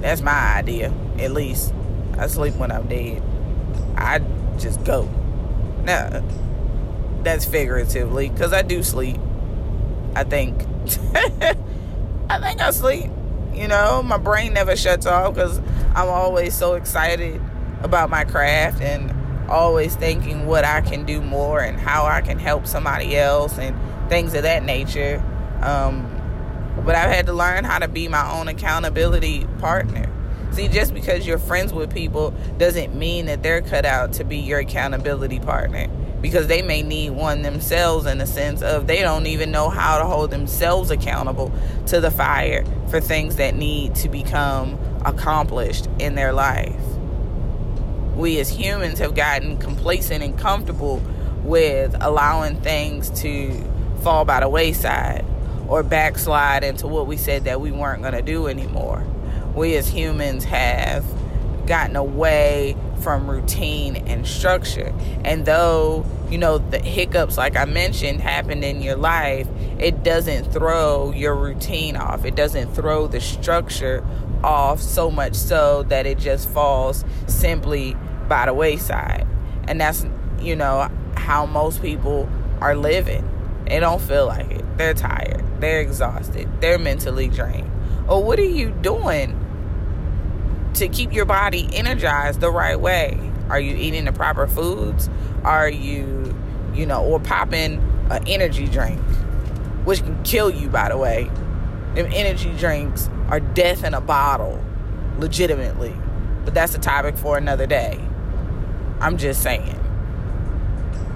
That's 0.01 0.21
my 0.21 0.57
idea, 0.57 0.93
at 1.19 1.33
least. 1.33 1.73
I 2.19 2.27
sleep 2.27 2.55
when 2.57 2.73
I'm 2.73 2.89
dead. 2.89 3.23
I 3.97 4.21
just 4.59 4.83
go. 4.85 5.05
Now, 5.85 6.23
that's 7.23 7.45
figuratively, 7.45 8.29
because 8.29 8.53
I 8.53 8.63
do 8.63 8.83
sleep. 8.83 9.19
I 10.15 10.25
think. 10.25 10.63
I 12.29 12.41
think 12.41 12.61
I 12.61 12.71
sleep. 12.71 13.11
You 13.55 13.69
know, 13.69 14.03
my 14.03 14.19
brain 14.19 14.53
never 14.53 14.77
shuts 14.77 15.07
off 15.07 15.35
because 15.35 15.59
I'm 15.95 16.09
always 16.09 16.55
so 16.55 16.75
excited 16.75 17.41
about 17.83 18.11
my 18.11 18.25
craft 18.25 18.81
and 18.81 19.16
always 19.49 19.97
thinking 19.97 20.47
what 20.47 20.65
I 20.65 20.81
can 20.81 21.05
do 21.05 21.21
more 21.21 21.61
and 21.61 21.79
how 21.79 22.07
I 22.07 22.21
can 22.21 22.39
help 22.39 22.67
somebody 22.67 23.17
else 23.17 23.59
and 23.59 23.77
things 24.09 24.35
of 24.35 24.43
that 24.43 24.65
nature. 24.65 25.23
Um, 25.61 26.13
but 26.85 26.95
I've 26.95 27.11
had 27.11 27.27
to 27.27 27.33
learn 27.33 27.65
how 27.65 27.79
to 27.79 27.89
be 27.89 28.09
my 28.09 28.31
own 28.39 28.49
accountability 28.49 29.47
partner. 29.59 30.13
See, 30.53 30.69
just 30.69 30.95
because 30.95 31.27
you're 31.27 31.39
friends 31.39 31.73
with 31.73 31.93
people 31.93 32.33
doesn't 32.59 32.95
mean 32.95 33.27
that 33.27 33.43
they're 33.43 33.63
cut 33.63 33.85
out 33.85 34.15
to 34.15 34.25
be 34.25 34.39
your 34.39 34.61
accountability 34.61 35.41
partner 35.41 35.89
because 36.23 36.47
they 36.47 36.63
may 36.63 36.83
need 36.83 37.11
one 37.11 37.43
themselves 37.43 38.07
in 38.07 38.19
the 38.19 38.27
sense 38.27 38.63
of 38.63 38.87
they 38.87 39.01
don't 39.01 39.27
even 39.27 39.51
know 39.51 39.69
how 39.69 39.99
to 39.99 40.05
hold 40.05 40.31
themselves 40.31 40.91
accountable 40.91 41.53
to 41.87 42.01
the 42.01 42.11
fire 42.11 42.65
for 42.89 43.01
things 43.01 43.37
that 43.37 43.55
need 43.55 43.95
to 43.95 44.09
become 44.09 44.79
accomplished 45.05 45.89
in 45.99 46.15
their 46.15 46.33
life. 46.33 46.75
We 48.17 48.41
as 48.41 48.49
humans 48.49 48.99
have 48.99 49.15
gotten 49.15 49.59
complacent 49.59 50.25
and 50.25 50.37
comfortable 50.39 51.03
with 51.45 51.95
allowing 52.01 52.61
things 52.63 53.11
to 53.21 53.53
fall 54.03 54.25
by 54.25 54.41
the 54.41 54.49
wayside 54.49 55.25
or 55.69 55.83
backslide 55.83 56.65
into 56.65 56.89
what 56.89 57.07
we 57.07 57.17
said 57.17 57.45
that 57.45 57.61
we 57.61 57.71
weren't 57.71 58.03
going 58.03 58.15
to 58.15 58.23
do 58.23 58.49
anymore 58.49 59.05
we 59.57 59.75
as 59.77 59.89
humans 59.89 60.45
have 60.45 61.05
gotten 61.67 61.97
away 61.97 62.77
from 63.01 63.29
routine 63.29 63.97
and 64.07 64.27
structure. 64.27 64.95
And 65.25 65.47
though, 65.47 66.05
you 66.31 66.39
know, 66.39 66.59
the 66.59 66.79
hiccups, 66.79 67.37
like 67.37 67.57
I 67.57 67.65
mentioned, 67.65 68.21
happened 68.21 68.65
in 68.65 68.83
your 68.83 68.97
life, 68.97 69.49
it 69.79 70.03
doesn't 70.05 70.53
throw 70.53 71.11
your 71.13 71.35
routine 71.35 71.97
off. 71.97 72.25
It 72.25 72.35
doesn't 72.37 72.75
throw 72.75 73.09
the 73.09 73.21
structure 73.21 74.07
off 74.43 74.81
so 74.81 75.11
much 75.11 75.35
so 75.35 75.83
that 75.85 76.07
it 76.07 76.19
just 76.19 76.49
falls 76.51 77.05
simply 77.27 77.97
by 78.29 78.47
the 78.47 78.55
wayside. 78.55 79.27
And 79.69 79.81
that's, 79.81 80.07
you 80.41 80.57
know, 80.57 80.91
how 81.17 81.47
most 81.47 81.83
people 81.83 82.29
are 82.61 82.77
living. 82.77 83.29
They 83.67 83.81
don't 83.81 84.01
feel 84.01 84.27
like 84.27 84.51
it. 84.51 84.79
They're 84.79 84.95
tired. 84.95 85.45
They're 85.61 85.81
exhausted. 85.81 86.49
They're 86.61 86.79
mentally 86.79 87.29
drained. 87.29 87.71
Or 88.09 88.23
what 88.23 88.39
are 88.39 88.45
you 88.45 88.71
doing 88.71 89.43
to 90.75 90.89
keep 90.89 91.13
your 91.13 91.25
body 91.25 91.69
energized 91.73 92.41
the 92.41 92.51
right 92.51 92.79
way? 92.79 93.19
Are 93.49 93.59
you 93.59 93.75
eating 93.75 94.05
the 94.05 94.13
proper 94.13 94.47
foods? 94.47 95.09
Are 95.43 95.69
you, 95.69 96.37
you 96.75 96.87
know, 96.87 97.05
or 97.05 97.19
popping 97.19 97.83
an 98.11 98.27
energy 98.29 98.67
drink, 98.69 99.01
which 99.85 100.01
can 100.01 100.23
kill 100.23 100.51
you, 100.51 100.69
by 100.69 100.89
the 100.89 100.97
way? 100.97 101.31
Them 101.95 102.11
energy 102.13 102.53
drinks 102.59 103.09
are 103.29 103.41
death 103.41 103.85
in 103.85 103.95
a 103.95 104.01
bottle, 104.01 104.63
legitimately. 105.19 105.95
But 106.45 106.55
that's 106.55 106.75
a 106.75 106.79
topic 106.79 107.17
for 107.17 107.37
another 107.37 107.67
day. 107.67 108.01
I'm 109.01 109.17
just 109.19 109.43
saying. 109.43 109.81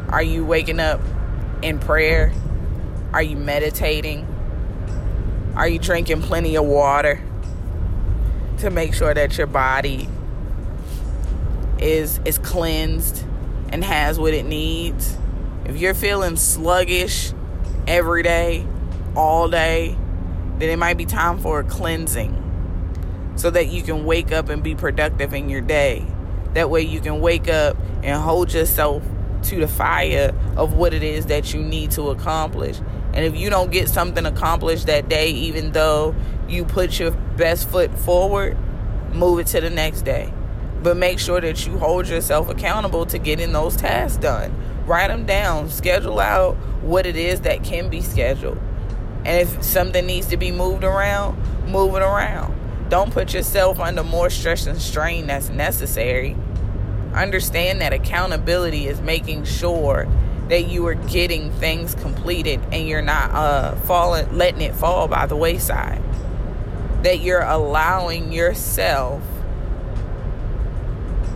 Are 0.08 0.22
you 0.22 0.44
waking 0.44 0.80
up 0.80 1.00
in 1.62 1.78
prayer? 1.78 2.32
Are 3.12 3.22
you 3.22 3.36
meditating? 3.36 4.26
Are 5.54 5.68
you 5.68 5.78
drinking 5.78 6.22
plenty 6.22 6.56
of 6.56 6.64
water 6.64 7.22
to 8.58 8.70
make 8.70 8.94
sure 8.94 9.14
that 9.14 9.38
your 9.38 9.46
body 9.46 10.08
is 11.78 12.20
is 12.24 12.38
cleansed 12.38 13.24
and 13.70 13.84
has 13.84 14.18
what 14.18 14.34
it 14.34 14.44
needs? 14.44 15.16
If 15.64 15.76
you're 15.76 15.94
feeling 15.94 16.36
sluggish 16.36 17.32
every 17.86 18.22
day, 18.22 18.66
all 19.14 19.48
day, 19.48 19.96
then 20.60 20.68
it 20.68 20.78
might 20.78 20.98
be 20.98 21.06
time 21.06 21.38
for 21.38 21.60
a 21.60 21.64
cleansing 21.64 22.36
so 23.36 23.50
that 23.50 23.68
you 23.68 23.82
can 23.82 24.04
wake 24.04 24.32
up 24.32 24.48
and 24.48 24.62
be 24.62 24.74
productive 24.74 25.32
in 25.32 25.48
your 25.48 25.62
day. 25.62 26.04
That 26.54 26.68
way 26.68 26.82
you 26.82 27.00
can 27.00 27.20
wake 27.20 27.48
up 27.48 27.76
and 28.02 28.20
hold 28.20 28.52
yourself 28.52 29.02
to 29.44 29.56
the 29.56 29.68
fire 29.68 30.34
of 30.56 30.74
what 30.74 30.92
it 30.92 31.02
is 31.02 31.26
that 31.26 31.54
you 31.54 31.62
need 31.62 31.92
to 31.92 32.10
accomplish. 32.10 32.78
And 33.12 33.24
if 33.24 33.34
you 33.36 33.50
don't 33.50 33.72
get 33.72 33.88
something 33.88 34.26
accomplished 34.26 34.86
that 34.86 35.08
day, 35.08 35.30
even 35.30 35.72
though 35.72 36.14
you 36.48 36.64
put 36.64 36.98
your 36.98 37.12
best 37.12 37.68
foot 37.68 37.96
forward, 37.98 38.58
move 39.12 39.38
it 39.38 39.46
to 39.48 39.60
the 39.60 39.70
next 39.70 40.02
day. 40.02 40.32
But 40.82 40.96
make 40.96 41.18
sure 41.18 41.40
that 41.40 41.66
you 41.66 41.78
hold 41.78 42.08
yourself 42.08 42.48
accountable 42.48 43.06
to 43.06 43.18
getting 43.18 43.52
those 43.52 43.76
tasks 43.76 44.18
done. 44.18 44.54
Write 44.86 45.08
them 45.08 45.26
down, 45.26 45.68
schedule 45.70 46.20
out 46.20 46.56
what 46.82 47.06
it 47.06 47.16
is 47.16 47.42
that 47.42 47.64
can 47.64 47.88
be 47.88 48.00
scheduled. 48.00 48.58
And 49.24 49.48
if 49.48 49.62
something 49.62 50.06
needs 50.06 50.26
to 50.28 50.36
be 50.36 50.50
moved 50.50 50.84
around, 50.84 51.36
move 51.66 51.94
it 51.94 52.02
around. 52.02 52.56
Don't 52.88 53.12
put 53.12 53.34
yourself 53.34 53.78
under 53.78 54.02
more 54.02 54.30
stress 54.30 54.66
and 54.66 54.80
strain 54.80 55.26
that's 55.26 55.48
necessary 55.48 56.36
Understand 57.14 57.80
that 57.80 57.92
accountability 57.92 58.86
is 58.86 59.00
making 59.00 59.44
sure 59.44 60.06
that 60.48 60.68
you 60.68 60.86
are 60.86 60.94
getting 60.94 61.50
things 61.52 61.94
completed 61.96 62.60
and 62.72 62.86
you're 62.88 63.02
not 63.02 63.30
uh, 63.32 63.74
falling, 63.76 64.36
letting 64.36 64.60
it 64.60 64.74
fall 64.74 65.08
by 65.08 65.26
the 65.26 65.36
wayside. 65.36 66.00
That 67.02 67.20
you're 67.20 67.42
allowing 67.42 68.32
yourself 68.32 69.22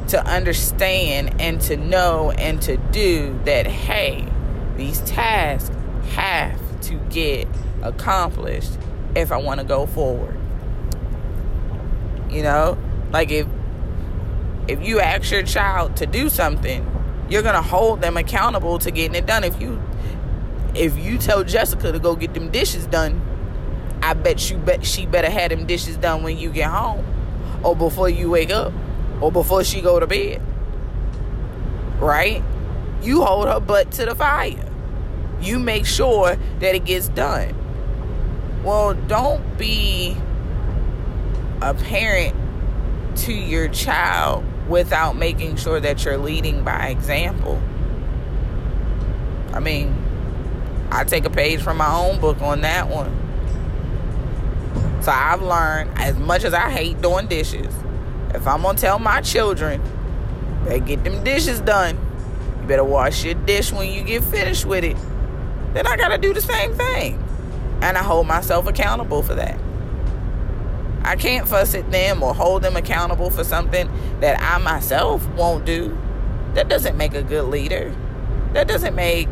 to 0.09 0.25
understand 0.25 1.41
and 1.41 1.61
to 1.63 1.77
know 1.77 2.31
and 2.33 2.61
to 2.63 2.77
do 2.77 3.39
that, 3.45 3.67
hey, 3.67 4.29
these 4.77 5.01
tasks 5.01 5.75
have 6.11 6.81
to 6.83 6.95
get 7.11 7.49
accomplished 7.85 8.73
if 9.15 9.31
I 9.31 9.37
want 9.37 9.61
to 9.61 9.67
go 9.67 9.87
forward. 9.87 10.37
You 12.31 12.43
know, 12.43 12.77
like 13.13 13.31
if 13.31 13.47
if 14.67 14.83
you 14.83 14.99
ask 14.99 15.31
your 15.31 15.43
child 15.43 15.97
to 15.99 16.07
do 16.07 16.29
something, 16.29 16.91
you're 17.29 17.43
gonna 17.43 17.63
hold 17.63 18.01
them 18.01 18.17
accountable 18.17 18.79
to 18.81 18.91
getting 18.91 19.15
it 19.15 19.27
done. 19.27 19.45
If 19.45 19.61
you 19.61 19.81
if 20.75 20.99
you 20.99 21.19
tell 21.19 21.45
Jessica 21.45 21.93
to 21.93 21.99
go 21.99 22.17
get 22.17 22.35
them 22.35 22.51
dishes 22.51 22.87
done, 22.87 23.21
I 24.03 24.15
bet 24.15 24.51
you 24.51 24.57
bet 24.57 24.85
she 24.85 25.07
better 25.07 25.31
have 25.31 25.51
them 25.51 25.67
dishes 25.67 25.97
done 25.97 26.23
when 26.23 26.39
you 26.39 26.51
get 26.51 26.71
home, 26.71 27.05
or 27.63 27.77
before 27.77 28.09
you 28.09 28.31
wake 28.31 28.51
up, 28.51 28.73
or 29.21 29.31
before 29.31 29.63
she 29.63 29.81
go 29.81 30.01
to 30.01 30.07
bed. 30.07 30.43
Right? 32.01 32.43
You 33.03 33.23
hold 33.23 33.47
her 33.47 33.61
butt 33.61 33.93
to 33.93 34.07
the 34.07 34.15
fire. 34.15 34.71
You 35.41 35.59
make 35.59 35.87
sure 35.87 36.37
that 36.59 36.75
it 36.75 36.85
gets 36.85 37.09
done. 37.09 37.55
Well, 38.65 38.95
don't 38.95 39.59
be 39.59 40.17
a 41.61 41.75
parent 41.75 42.35
to 43.19 43.33
your 43.33 43.69
child 43.69 44.43
without 44.69 45.17
making 45.17 45.57
sure 45.57 45.79
that 45.81 46.03
you're 46.05 46.17
leading 46.17 46.65
by 46.65 46.89
example. 46.89 47.61
I 49.53 49.61
mean, 49.61 49.95
I 50.91 51.05
take 51.05 51.27
a 51.27 51.31
page 51.31 51.61
from 51.61 51.77
my 51.77 51.95
own 51.95 52.21
book 52.21 52.41
on 52.41 52.63
that 52.63 52.89
one. 52.89 53.13
So 55.03 55.13
I've 55.13 55.43
learned 55.43 55.91
as 55.97 56.17
much 56.17 56.45
as 56.45 56.55
I 56.55 56.71
hate 56.71 57.03
doing 57.03 57.27
dishes, 57.27 57.75
if 58.35 58.47
I'm 58.47 58.63
gonna 58.63 58.79
tell 58.79 58.99
my 58.99 59.21
children, 59.21 59.83
they 60.65 60.81
get 60.81 61.05
them 61.05 61.23
dishes 61.23 61.61
done, 61.61 61.99
you 62.63 62.67
better 62.67 62.83
wash 62.83 63.25
your 63.25 63.35
dish 63.35 63.73
when 63.73 63.93
you 63.93 64.03
get 64.03 64.25
finished 64.25 64.65
with 64.65 64.85
it. 64.85 64.97
Then 65.75 65.87
I 65.87 65.97
gotta 65.97 66.17
do 66.17 66.33
the 66.33 66.41
same 66.41 66.73
thing. 66.75 67.24
And 67.85 67.99
I 67.99 68.03
hold 68.03 68.27
myself 68.27 68.67
accountable 68.67 69.23
for 69.23 69.35
that. 69.35 69.61
I 71.03 71.17
can't 71.17 71.47
fuss 71.47 71.75
at 71.75 71.91
them 71.91 72.23
or 72.23 72.35
hold 72.35 72.63
them 72.63 72.77
accountable 72.77 73.29
for 73.29 73.45
something 73.45 73.91
that 74.21 74.41
I 74.41 74.57
myself 74.57 75.29
won't 75.35 75.67
do. 75.67 75.97
That 76.55 76.71
doesn't 76.71 76.97
make 76.97 77.13
a 77.13 77.23
good 77.23 77.45
leader. 77.45 77.95
That 78.55 78.69
doesn't 78.69 78.95
make 78.95 79.29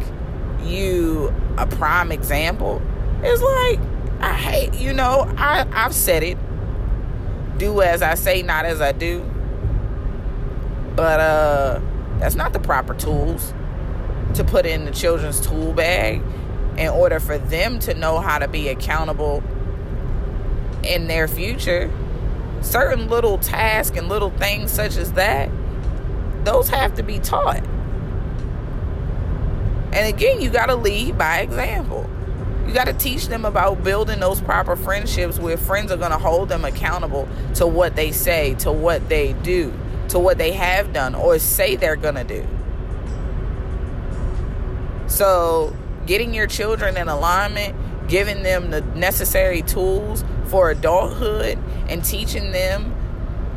you 0.62 1.34
a 1.56 1.66
prime 1.66 2.12
example. 2.12 2.82
It's 3.22 3.40
like, 3.40 3.80
I 4.20 4.34
hate, 4.34 4.74
you 4.74 4.92
know, 4.92 5.32
I, 5.38 5.66
I've 5.72 5.94
said 5.94 6.22
it. 6.22 6.36
Do 7.58 7.80
as 7.80 8.02
I 8.02 8.16
say, 8.16 8.42
not 8.42 8.66
as 8.66 8.82
I 8.82 8.92
do. 8.92 9.20
But 10.94 11.20
uh 11.20 11.80
that's 12.18 12.34
not 12.34 12.52
the 12.52 12.60
proper 12.60 12.92
tools 12.92 13.54
to 14.34 14.44
put 14.44 14.66
in 14.66 14.84
the 14.84 14.90
children's 14.90 15.40
tool 15.40 15.72
bag 15.72 16.22
in 16.78 16.88
order 16.88 17.20
for 17.20 17.38
them 17.38 17.78
to 17.80 17.94
know 17.94 18.20
how 18.20 18.38
to 18.38 18.48
be 18.48 18.68
accountable 18.68 19.42
in 20.82 21.06
their 21.06 21.28
future, 21.28 21.90
certain 22.61 23.08
little 23.08 23.38
tasks 23.38 23.96
and 23.96 24.08
little 24.08 24.30
things 24.30 24.70
such 24.70 24.96
as 24.96 25.12
that, 25.12 25.50
those 26.44 26.68
have 26.68 26.94
to 26.94 27.02
be 27.02 27.18
taught. 27.18 27.62
And 29.92 30.08
again, 30.08 30.40
you 30.40 30.48
got 30.48 30.66
to 30.66 30.74
lead 30.74 31.18
by 31.18 31.40
example. 31.40 32.08
You 32.66 32.72
got 32.72 32.87
to 32.87 32.94
teach 32.94 33.26
them 33.28 33.44
about 33.44 33.85
building 33.85 34.20
those 34.20 34.40
proper 34.40 34.76
friendships 34.76 35.38
where 35.38 35.56
friends 35.56 35.92
are 35.92 35.96
going 35.96 36.12
to 36.12 36.18
hold 36.18 36.48
them 36.48 36.64
accountable 36.64 37.28
to 37.56 37.66
what 37.66 37.96
they 37.96 38.12
say, 38.12 38.54
to 38.61 38.72
what 38.72 39.08
they 39.08 39.35
do, 39.35 39.72
to 40.08 40.18
what 40.18 40.38
they 40.38 40.52
have 40.52 40.92
done 40.92 41.14
or 41.14 41.38
say 41.38 41.76
they're 41.76 41.96
going 41.96 42.14
to 42.14 42.24
do. 42.24 42.46
So, 45.08 45.76
getting 46.06 46.34
your 46.34 46.46
children 46.46 46.96
in 46.96 47.08
alignment, 47.08 47.74
giving 48.08 48.42
them 48.42 48.70
the 48.70 48.80
necessary 48.80 49.62
tools 49.62 50.24
for 50.46 50.70
adulthood 50.70 51.58
and 51.88 52.04
teaching 52.04 52.52
them 52.52 52.94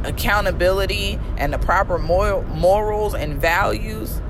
accountability 0.03 1.19
and 1.37 1.51
the 1.51 1.57
proper 1.57 1.97
moral, 1.97 2.43
morals 2.43 3.13
and 3.13 3.41
values 3.41 4.21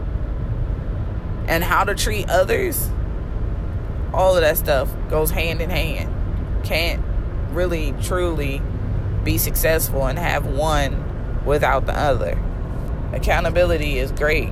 and 1.48 1.64
how 1.64 1.84
to 1.84 1.94
treat 1.94 2.30
others, 2.30 2.90
all 4.14 4.36
of 4.36 4.42
that 4.42 4.58
stuff 4.58 4.90
goes 5.10 5.32
hand 5.32 5.62
in 5.62 5.70
hand. 5.70 6.66
Can't 6.66 7.04
really 7.52 7.94
truly 8.02 8.62
be 9.24 9.38
successful 9.38 10.06
and 10.06 10.18
have 10.18 10.46
one 10.46 11.46
without 11.46 11.86
the 11.86 11.98
other. 11.98 12.40
Accountability 13.14 13.98
is 13.98 14.12
great. 14.12 14.50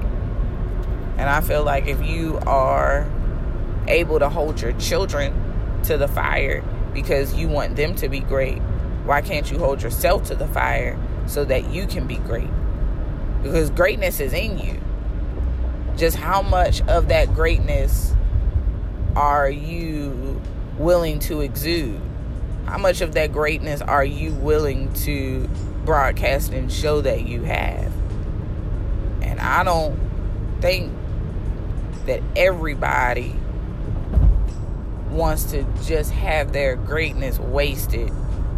And 1.18 1.30
I 1.30 1.42
feel 1.42 1.64
like 1.64 1.88
if 1.88 2.02
you 2.06 2.40
are 2.46 3.08
able 3.88 4.20
to 4.20 4.30
hold 4.30 4.62
your 4.62 4.74
children 4.74 5.82
to 5.84 5.98
the 5.98 6.08
fire 6.08 6.64
because 6.94 7.34
you 7.34 7.48
want 7.48 7.76
them 7.76 7.96
to 7.96 8.10
be 8.10 8.20
great. 8.20 8.60
Why 9.06 9.22
can't 9.22 9.50
you 9.52 9.60
hold 9.60 9.82
yourself 9.82 10.24
to 10.26 10.36
the 10.36 10.48
fire 10.48 10.98
so 11.28 11.44
that 11.46 11.72
you 11.72 11.88
can 11.88 12.08
be 12.08 12.18
great? 12.18 12.50
Because 13.42 13.70
greatness 13.70 14.20
is 14.20 14.34
in 14.34 14.58
you. 14.58 14.80
Just 15.98 16.18
how 16.18 16.42
much 16.42 16.82
of 16.84 17.10
that 17.10 17.34
greatness 17.34 18.14
are 19.16 19.50
you 19.50 20.42
willing 20.78 21.20
to 21.20 21.42
exude? 21.42 22.00
How 22.66 22.78
much 22.78 23.02
of 23.02 23.14
that 23.14 23.34
greatness 23.34 23.82
are 23.82 24.06
you 24.06 24.34
willing 24.34 24.92
to 24.94 25.50
broadcast 25.86 26.54
and 26.54 26.72
show 26.72 27.02
that 27.02 27.28
you 27.28 27.44
have? 27.44 27.92
And 29.22 29.40
I 29.40 29.64
don't 29.64 30.00
think 30.62 30.94
that 32.06 32.22
everybody 32.36 33.36
wants 35.14 35.46
to 35.52 35.64
just 35.84 36.12
have 36.12 36.52
their 36.52 36.76
greatness 36.76 37.40
wasted 37.40 38.12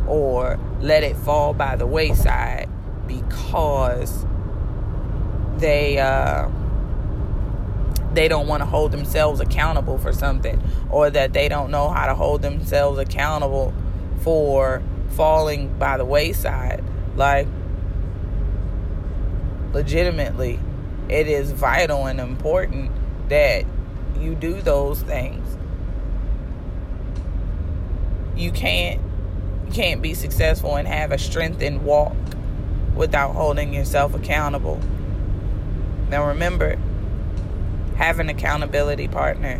or 0.07 0.59
let 0.81 1.03
it 1.03 1.15
fall 1.15 1.53
by 1.53 1.75
the 1.75 1.85
wayside 1.85 2.69
because 3.07 4.25
they 5.57 5.99
uh, 5.99 6.49
they 8.13 8.27
don't 8.27 8.47
want 8.47 8.61
to 8.61 8.65
hold 8.65 8.91
themselves 8.91 9.39
accountable 9.39 9.97
for 9.97 10.13
something 10.13 10.61
or 10.89 11.09
that 11.09 11.33
they 11.33 11.49
don't 11.49 11.69
know 11.69 11.89
how 11.89 12.07
to 12.07 12.15
hold 12.15 12.41
themselves 12.41 12.97
accountable 12.97 13.73
for 14.21 14.81
falling 15.09 15.77
by 15.77 15.97
the 15.97 16.05
wayside. 16.05 16.83
Like 17.15 17.47
legitimately 19.73 20.59
it 21.09 21.27
is 21.27 21.51
vital 21.51 22.05
and 22.05 22.19
important 22.19 22.91
that 23.29 23.65
you 24.19 24.33
do 24.33 24.61
those 24.61 25.01
things 25.01 25.57
you 28.35 28.51
can't 28.51 29.01
you 29.65 29.71
can't 29.71 30.01
be 30.01 30.13
successful 30.13 30.75
and 30.75 30.87
have 30.87 31.11
a 31.11 31.17
strengthened 31.17 31.83
walk 31.83 32.15
without 32.95 33.33
holding 33.33 33.73
yourself 33.73 34.13
accountable. 34.13 34.79
Now 36.09 36.27
remember, 36.27 36.77
have 37.95 38.19
an 38.19 38.29
accountability 38.29 39.07
partner. 39.07 39.59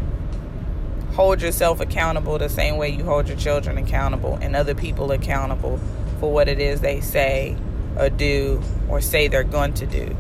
Hold 1.13 1.41
yourself 1.41 1.79
accountable 1.79 2.38
the 2.38 2.49
same 2.49 2.77
way 2.77 2.89
you 2.89 3.03
hold 3.03 3.27
your 3.27 3.38
children 3.38 3.77
accountable 3.77 4.38
and 4.41 4.55
other 4.55 4.75
people 4.75 5.11
accountable 5.11 5.79
for 6.19 6.31
what 6.31 6.47
it 6.47 6.59
is 6.59 6.81
they 6.81 7.01
say 7.01 7.57
or 7.97 8.09
do 8.09 8.61
or 8.89 9.01
say 9.01 9.27
they're 9.27 9.43
going 9.43 9.73
to 9.75 9.85
do. 9.85 10.15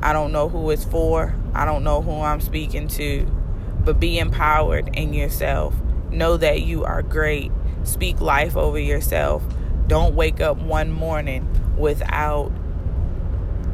I 0.00 0.14
don't 0.14 0.32
know 0.32 0.48
who 0.48 0.70
it's 0.70 0.86
for, 0.86 1.34
I 1.52 1.66
don't 1.66 1.84
know 1.84 2.00
who 2.00 2.22
I'm 2.22 2.40
speaking 2.40 2.88
to 2.88 3.43
but 3.84 4.00
be 4.00 4.18
empowered 4.18 4.96
in 4.96 5.12
yourself. 5.12 5.74
Know 6.10 6.36
that 6.36 6.62
you 6.62 6.84
are 6.84 7.02
great. 7.02 7.52
Speak 7.82 8.20
life 8.20 8.56
over 8.56 8.78
yourself. 8.78 9.42
Don't 9.86 10.14
wake 10.14 10.40
up 10.40 10.56
one 10.58 10.90
morning 10.90 11.46
without 11.76 12.50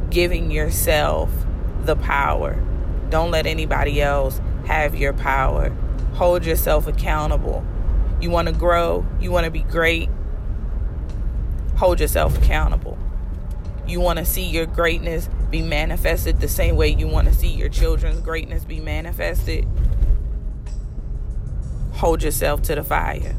giving 0.09 0.51
yourself 0.51 1.31
the 1.85 1.95
power. 1.95 2.61
Don't 3.09 3.31
let 3.31 3.45
anybody 3.45 4.01
else 4.01 4.41
have 4.65 4.95
your 4.95 5.13
power. 5.13 5.69
Hold 6.13 6.45
yourself 6.45 6.87
accountable. 6.87 7.65
You 8.19 8.29
want 8.29 8.47
to 8.47 8.53
grow, 8.53 9.05
you 9.19 9.31
want 9.31 9.45
to 9.45 9.51
be 9.51 9.63
great. 9.63 10.09
Hold 11.77 11.99
yourself 11.99 12.37
accountable. 12.37 12.97
You 13.87 13.99
want 13.99 14.19
to 14.19 14.25
see 14.25 14.43
your 14.43 14.65
greatness 14.65 15.29
be 15.49 15.61
manifested 15.61 16.39
the 16.39 16.47
same 16.47 16.75
way 16.75 16.89
you 16.89 17.07
want 17.07 17.27
to 17.27 17.33
see 17.33 17.49
your 17.49 17.69
children's 17.69 18.21
greatness 18.21 18.63
be 18.63 18.79
manifested 18.79 19.67
hold 22.01 22.23
yourself 22.23 22.63
to 22.63 22.73
the 22.73 22.83
fire. 22.83 23.35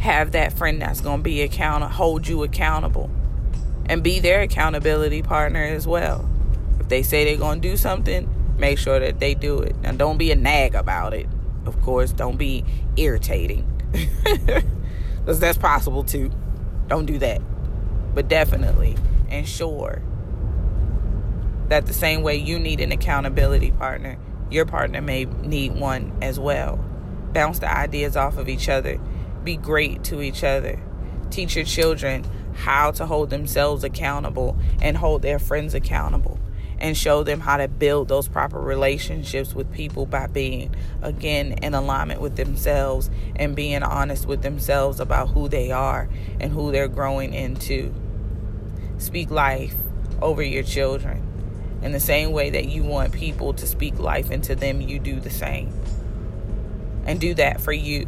Have 0.00 0.32
that 0.32 0.52
friend 0.52 0.82
that's 0.82 1.00
going 1.00 1.20
to 1.20 1.22
be 1.22 1.40
accountable, 1.42 1.92
hold 1.92 2.26
you 2.26 2.42
accountable, 2.42 3.12
and 3.86 4.02
be 4.02 4.18
their 4.18 4.40
accountability 4.40 5.22
partner 5.22 5.62
as 5.62 5.86
well. 5.86 6.28
If 6.80 6.88
they 6.88 7.04
say 7.04 7.24
they're 7.24 7.36
going 7.36 7.60
to 7.60 7.68
do 7.68 7.76
something, 7.76 8.28
make 8.58 8.76
sure 8.76 8.98
that 8.98 9.20
they 9.20 9.34
do 9.34 9.60
it. 9.60 9.76
Now, 9.82 9.92
don't 9.92 10.18
be 10.18 10.32
a 10.32 10.34
nag 10.34 10.74
about 10.74 11.14
it. 11.14 11.28
Of 11.64 11.80
course, 11.80 12.10
don't 12.10 12.36
be 12.36 12.64
irritating. 12.96 13.68
Because 15.20 15.38
that's 15.38 15.56
possible 15.56 16.02
too. 16.02 16.32
Don't 16.88 17.06
do 17.06 17.16
that. 17.18 17.40
But 18.12 18.26
definitely 18.26 18.96
ensure 19.30 20.02
that 21.68 21.86
the 21.86 21.92
same 21.92 22.22
way 22.22 22.34
you 22.34 22.58
need 22.58 22.80
an 22.80 22.90
accountability 22.90 23.70
partner, 23.70 24.18
your 24.50 24.66
partner 24.66 25.00
may 25.00 25.26
need 25.26 25.76
one 25.76 26.12
as 26.20 26.40
well 26.40 26.84
bounce 27.32 27.58
the 27.58 27.70
ideas 27.70 28.16
off 28.16 28.36
of 28.36 28.48
each 28.48 28.68
other, 28.68 28.98
be 29.44 29.56
great 29.56 30.04
to 30.04 30.20
each 30.20 30.44
other. 30.44 30.78
Teach 31.30 31.56
your 31.56 31.64
children 31.64 32.24
how 32.54 32.90
to 32.92 33.06
hold 33.06 33.30
themselves 33.30 33.84
accountable 33.84 34.56
and 34.80 34.96
hold 34.96 35.22
their 35.22 35.38
friends 35.38 35.74
accountable 35.74 36.38
and 36.78 36.96
show 36.96 37.22
them 37.22 37.40
how 37.40 37.56
to 37.56 37.68
build 37.68 38.08
those 38.08 38.28
proper 38.28 38.60
relationships 38.60 39.54
with 39.54 39.72
people 39.72 40.04
by 40.04 40.26
being 40.26 40.74
again 41.00 41.52
in 41.62 41.74
alignment 41.74 42.20
with 42.20 42.36
themselves 42.36 43.08
and 43.36 43.54
being 43.54 43.82
honest 43.82 44.26
with 44.26 44.42
themselves 44.42 44.98
about 44.98 45.28
who 45.30 45.48
they 45.48 45.70
are 45.70 46.08
and 46.40 46.52
who 46.52 46.72
they're 46.72 46.88
growing 46.88 47.32
into. 47.32 47.94
Speak 48.98 49.30
life 49.30 49.74
over 50.20 50.42
your 50.42 50.64
children. 50.64 51.28
In 51.82 51.92
the 51.92 52.00
same 52.00 52.32
way 52.32 52.50
that 52.50 52.66
you 52.66 52.82
want 52.82 53.12
people 53.12 53.52
to 53.54 53.66
speak 53.66 53.98
life 53.98 54.30
into 54.30 54.54
them, 54.54 54.80
you 54.80 54.98
do 54.98 55.18
the 55.20 55.30
same 55.30 55.72
and 57.04 57.20
do 57.20 57.34
that 57.34 57.60
for 57.60 57.72
you. 57.72 58.06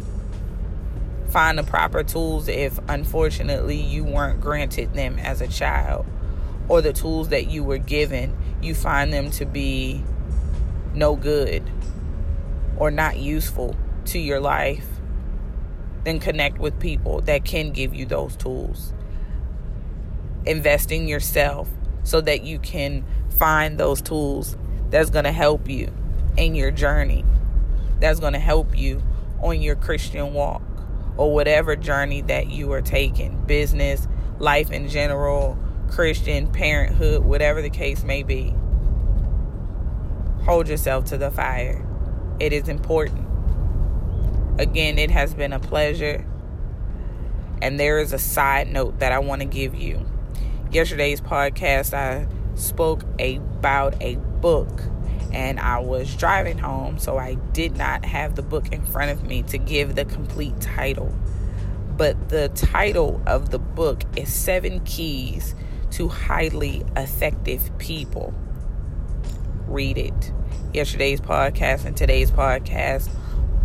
Find 1.29 1.59
the 1.59 1.65
proper 1.65 2.05
tools 2.05 2.49
if 2.49 2.79
unfortunately 2.89 3.77
you 3.77 4.05
weren't 4.05 4.41
granted 4.41 4.95
them 4.95 5.19
as 5.19 5.41
a 5.41 5.49
child, 5.49 6.07
or 6.69 6.81
the 6.81 6.93
tools 6.93 7.31
that 7.31 7.49
you 7.49 7.65
were 7.65 7.79
given, 7.79 8.37
you 8.63 8.75
find 8.75 9.13
them 9.13 9.31
to 9.33 9.45
be 9.45 10.05
no 10.95 11.17
good 11.17 11.69
or 12.77 12.91
not 12.91 13.19
useful 13.19 13.77
to 14.07 14.19
your 14.19 14.41
life. 14.41 14.87
Then 16.05 16.21
connect 16.21 16.59
with 16.59 16.79
people 16.79 17.23
that 17.23 17.45
can 17.45 17.73
give 17.73 17.95
you 17.95 18.07
those 18.07 18.37
tools. 18.37 18.93
Invest 20.45 20.93
in 20.93 21.09
yourself 21.09 21.69
so 22.05 22.21
that 22.21 22.45
you 22.45 22.59
can 22.59 23.05
find 23.39 23.79
those 23.79 24.03
tools 24.03 24.57
that's 24.91 25.11
going 25.11 25.25
to 25.25 25.33
help 25.33 25.69
you 25.69 25.93
in 26.37 26.55
your 26.55 26.71
journey 26.71 27.25
that's 28.01 28.21
going 28.21 28.33
to 28.33 28.39
help 28.39 28.77
you 28.77 29.03
on 29.41 29.61
your 29.61 29.77
Christian 29.77 30.33
walk 30.33 30.63
or 31.17 31.33
whatever 31.33 31.77
journey 31.77 32.23
that 32.23 32.49
you 32.49 32.73
are 32.73 32.83
taking 32.83 33.45
business, 33.47 34.09
life 34.39 34.71
in 34.71 34.89
general, 34.89 35.59
Christian, 35.91 36.51
parenthood, 36.51 37.25
whatever 37.25 37.63
the 37.63 37.71
case 37.71 38.03
may 38.03 38.23
be. 38.23 38.55
Hold 40.45 40.69
yourself 40.69 41.05
to 41.07 41.17
the 41.17 41.31
fire. 41.31 41.87
It 42.41 42.53
is 42.53 42.69
important. 42.69 43.27
Again, 44.59 44.99
it 44.99 45.11
has 45.11 45.35
been 45.35 45.53
a 45.53 45.61
pleasure. 45.61 46.27
And 47.63 47.79
there 47.79 47.99
is 47.99 48.13
a 48.13 48.19
side 48.19 48.69
note 48.69 48.99
that 48.99 49.13
I 49.13 49.21
want 49.21 49.41
to 49.41 49.47
give 49.47 49.75
you. 49.75 50.05
Yesterday's 50.71 51.21
podcast, 51.21 51.95
I 51.95 52.27
spoke 52.57 53.05
about 53.19 53.95
a 54.03 54.17
book 54.17 54.83
and 55.35 55.59
I 55.59 55.81
was 55.81 56.15
driving 56.15 56.59
home, 56.59 56.99
so 56.99 57.19
I 57.19 57.35
did 57.35 57.77
not 57.77 58.05
have 58.05 58.37
the 58.37 58.43
book 58.43 58.73
in 58.73 58.87
front 58.87 59.11
of 59.11 59.25
me 59.25 59.43
to 59.45 59.59
give 59.59 59.97
the 59.97 60.05
complete 60.05 60.61
title. 60.61 61.13
But 61.97 62.29
the 62.29 62.49
title 62.51 63.21
of 63.27 63.51
the 63.51 63.59
book 63.59 64.05
is 64.17 64.33
Seven 64.33 64.81
Keys 64.85 65.57
to 65.93 66.09
Highly 66.09 66.85
Effective 66.97 67.77
People. 67.79 68.33
Read 69.67 69.99
it. 69.99 70.33
Yesterday's 70.73 71.21
podcast 71.21 71.85
and 71.85 71.97
today's 71.97 72.31
podcast 72.31 73.11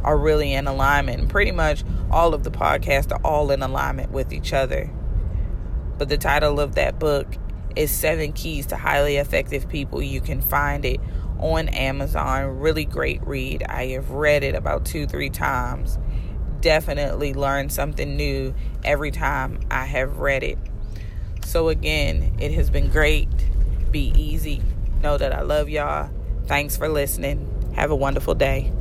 are 0.03 0.17
really 0.17 0.53
in 0.53 0.65
alignment. 0.65 1.29
Pretty 1.29 1.51
much 1.51 1.83
all 2.09 2.33
of 2.33 2.43
the 2.43 2.51
podcasts 2.51 3.11
are 3.11 3.21
all 3.23 3.51
in 3.51 3.61
alignment 3.61 4.11
with 4.11 4.33
each 4.33 4.53
other. 4.53 4.89
But 5.99 6.09
the 6.09 6.17
title 6.17 6.59
of 6.59 6.75
that 6.75 6.97
book 6.97 7.27
is 7.75 7.91
Seven 7.91 8.33
Keys 8.33 8.65
to 8.67 8.75
Highly 8.75 9.17
Effective 9.17 9.69
People. 9.69 10.01
You 10.01 10.21
can 10.21 10.41
find 10.41 10.83
it 10.83 10.99
on 11.39 11.69
Amazon. 11.69 12.59
Really 12.59 12.85
great 12.85 13.25
read. 13.25 13.63
I 13.63 13.87
have 13.87 14.11
read 14.11 14.43
it 14.43 14.55
about 14.55 14.85
two, 14.85 15.07
three 15.07 15.29
times. 15.29 15.97
Definitely 16.61 17.33
learned 17.33 17.71
something 17.71 18.15
new 18.15 18.53
every 18.83 19.11
time 19.11 19.59
I 19.71 19.85
have 19.85 20.19
read 20.19 20.43
it. 20.43 20.57
So, 21.45 21.69
again, 21.69 22.35
it 22.39 22.51
has 22.53 22.69
been 22.69 22.89
great. 22.89 23.29
Be 23.91 24.13
easy. 24.15 24.61
Know 25.01 25.17
that 25.17 25.33
I 25.33 25.41
love 25.41 25.69
y'all. 25.69 26.09
Thanks 26.45 26.77
for 26.77 26.89
listening. 26.89 27.73
Have 27.75 27.91
a 27.91 27.95
wonderful 27.95 28.35
day. 28.35 28.71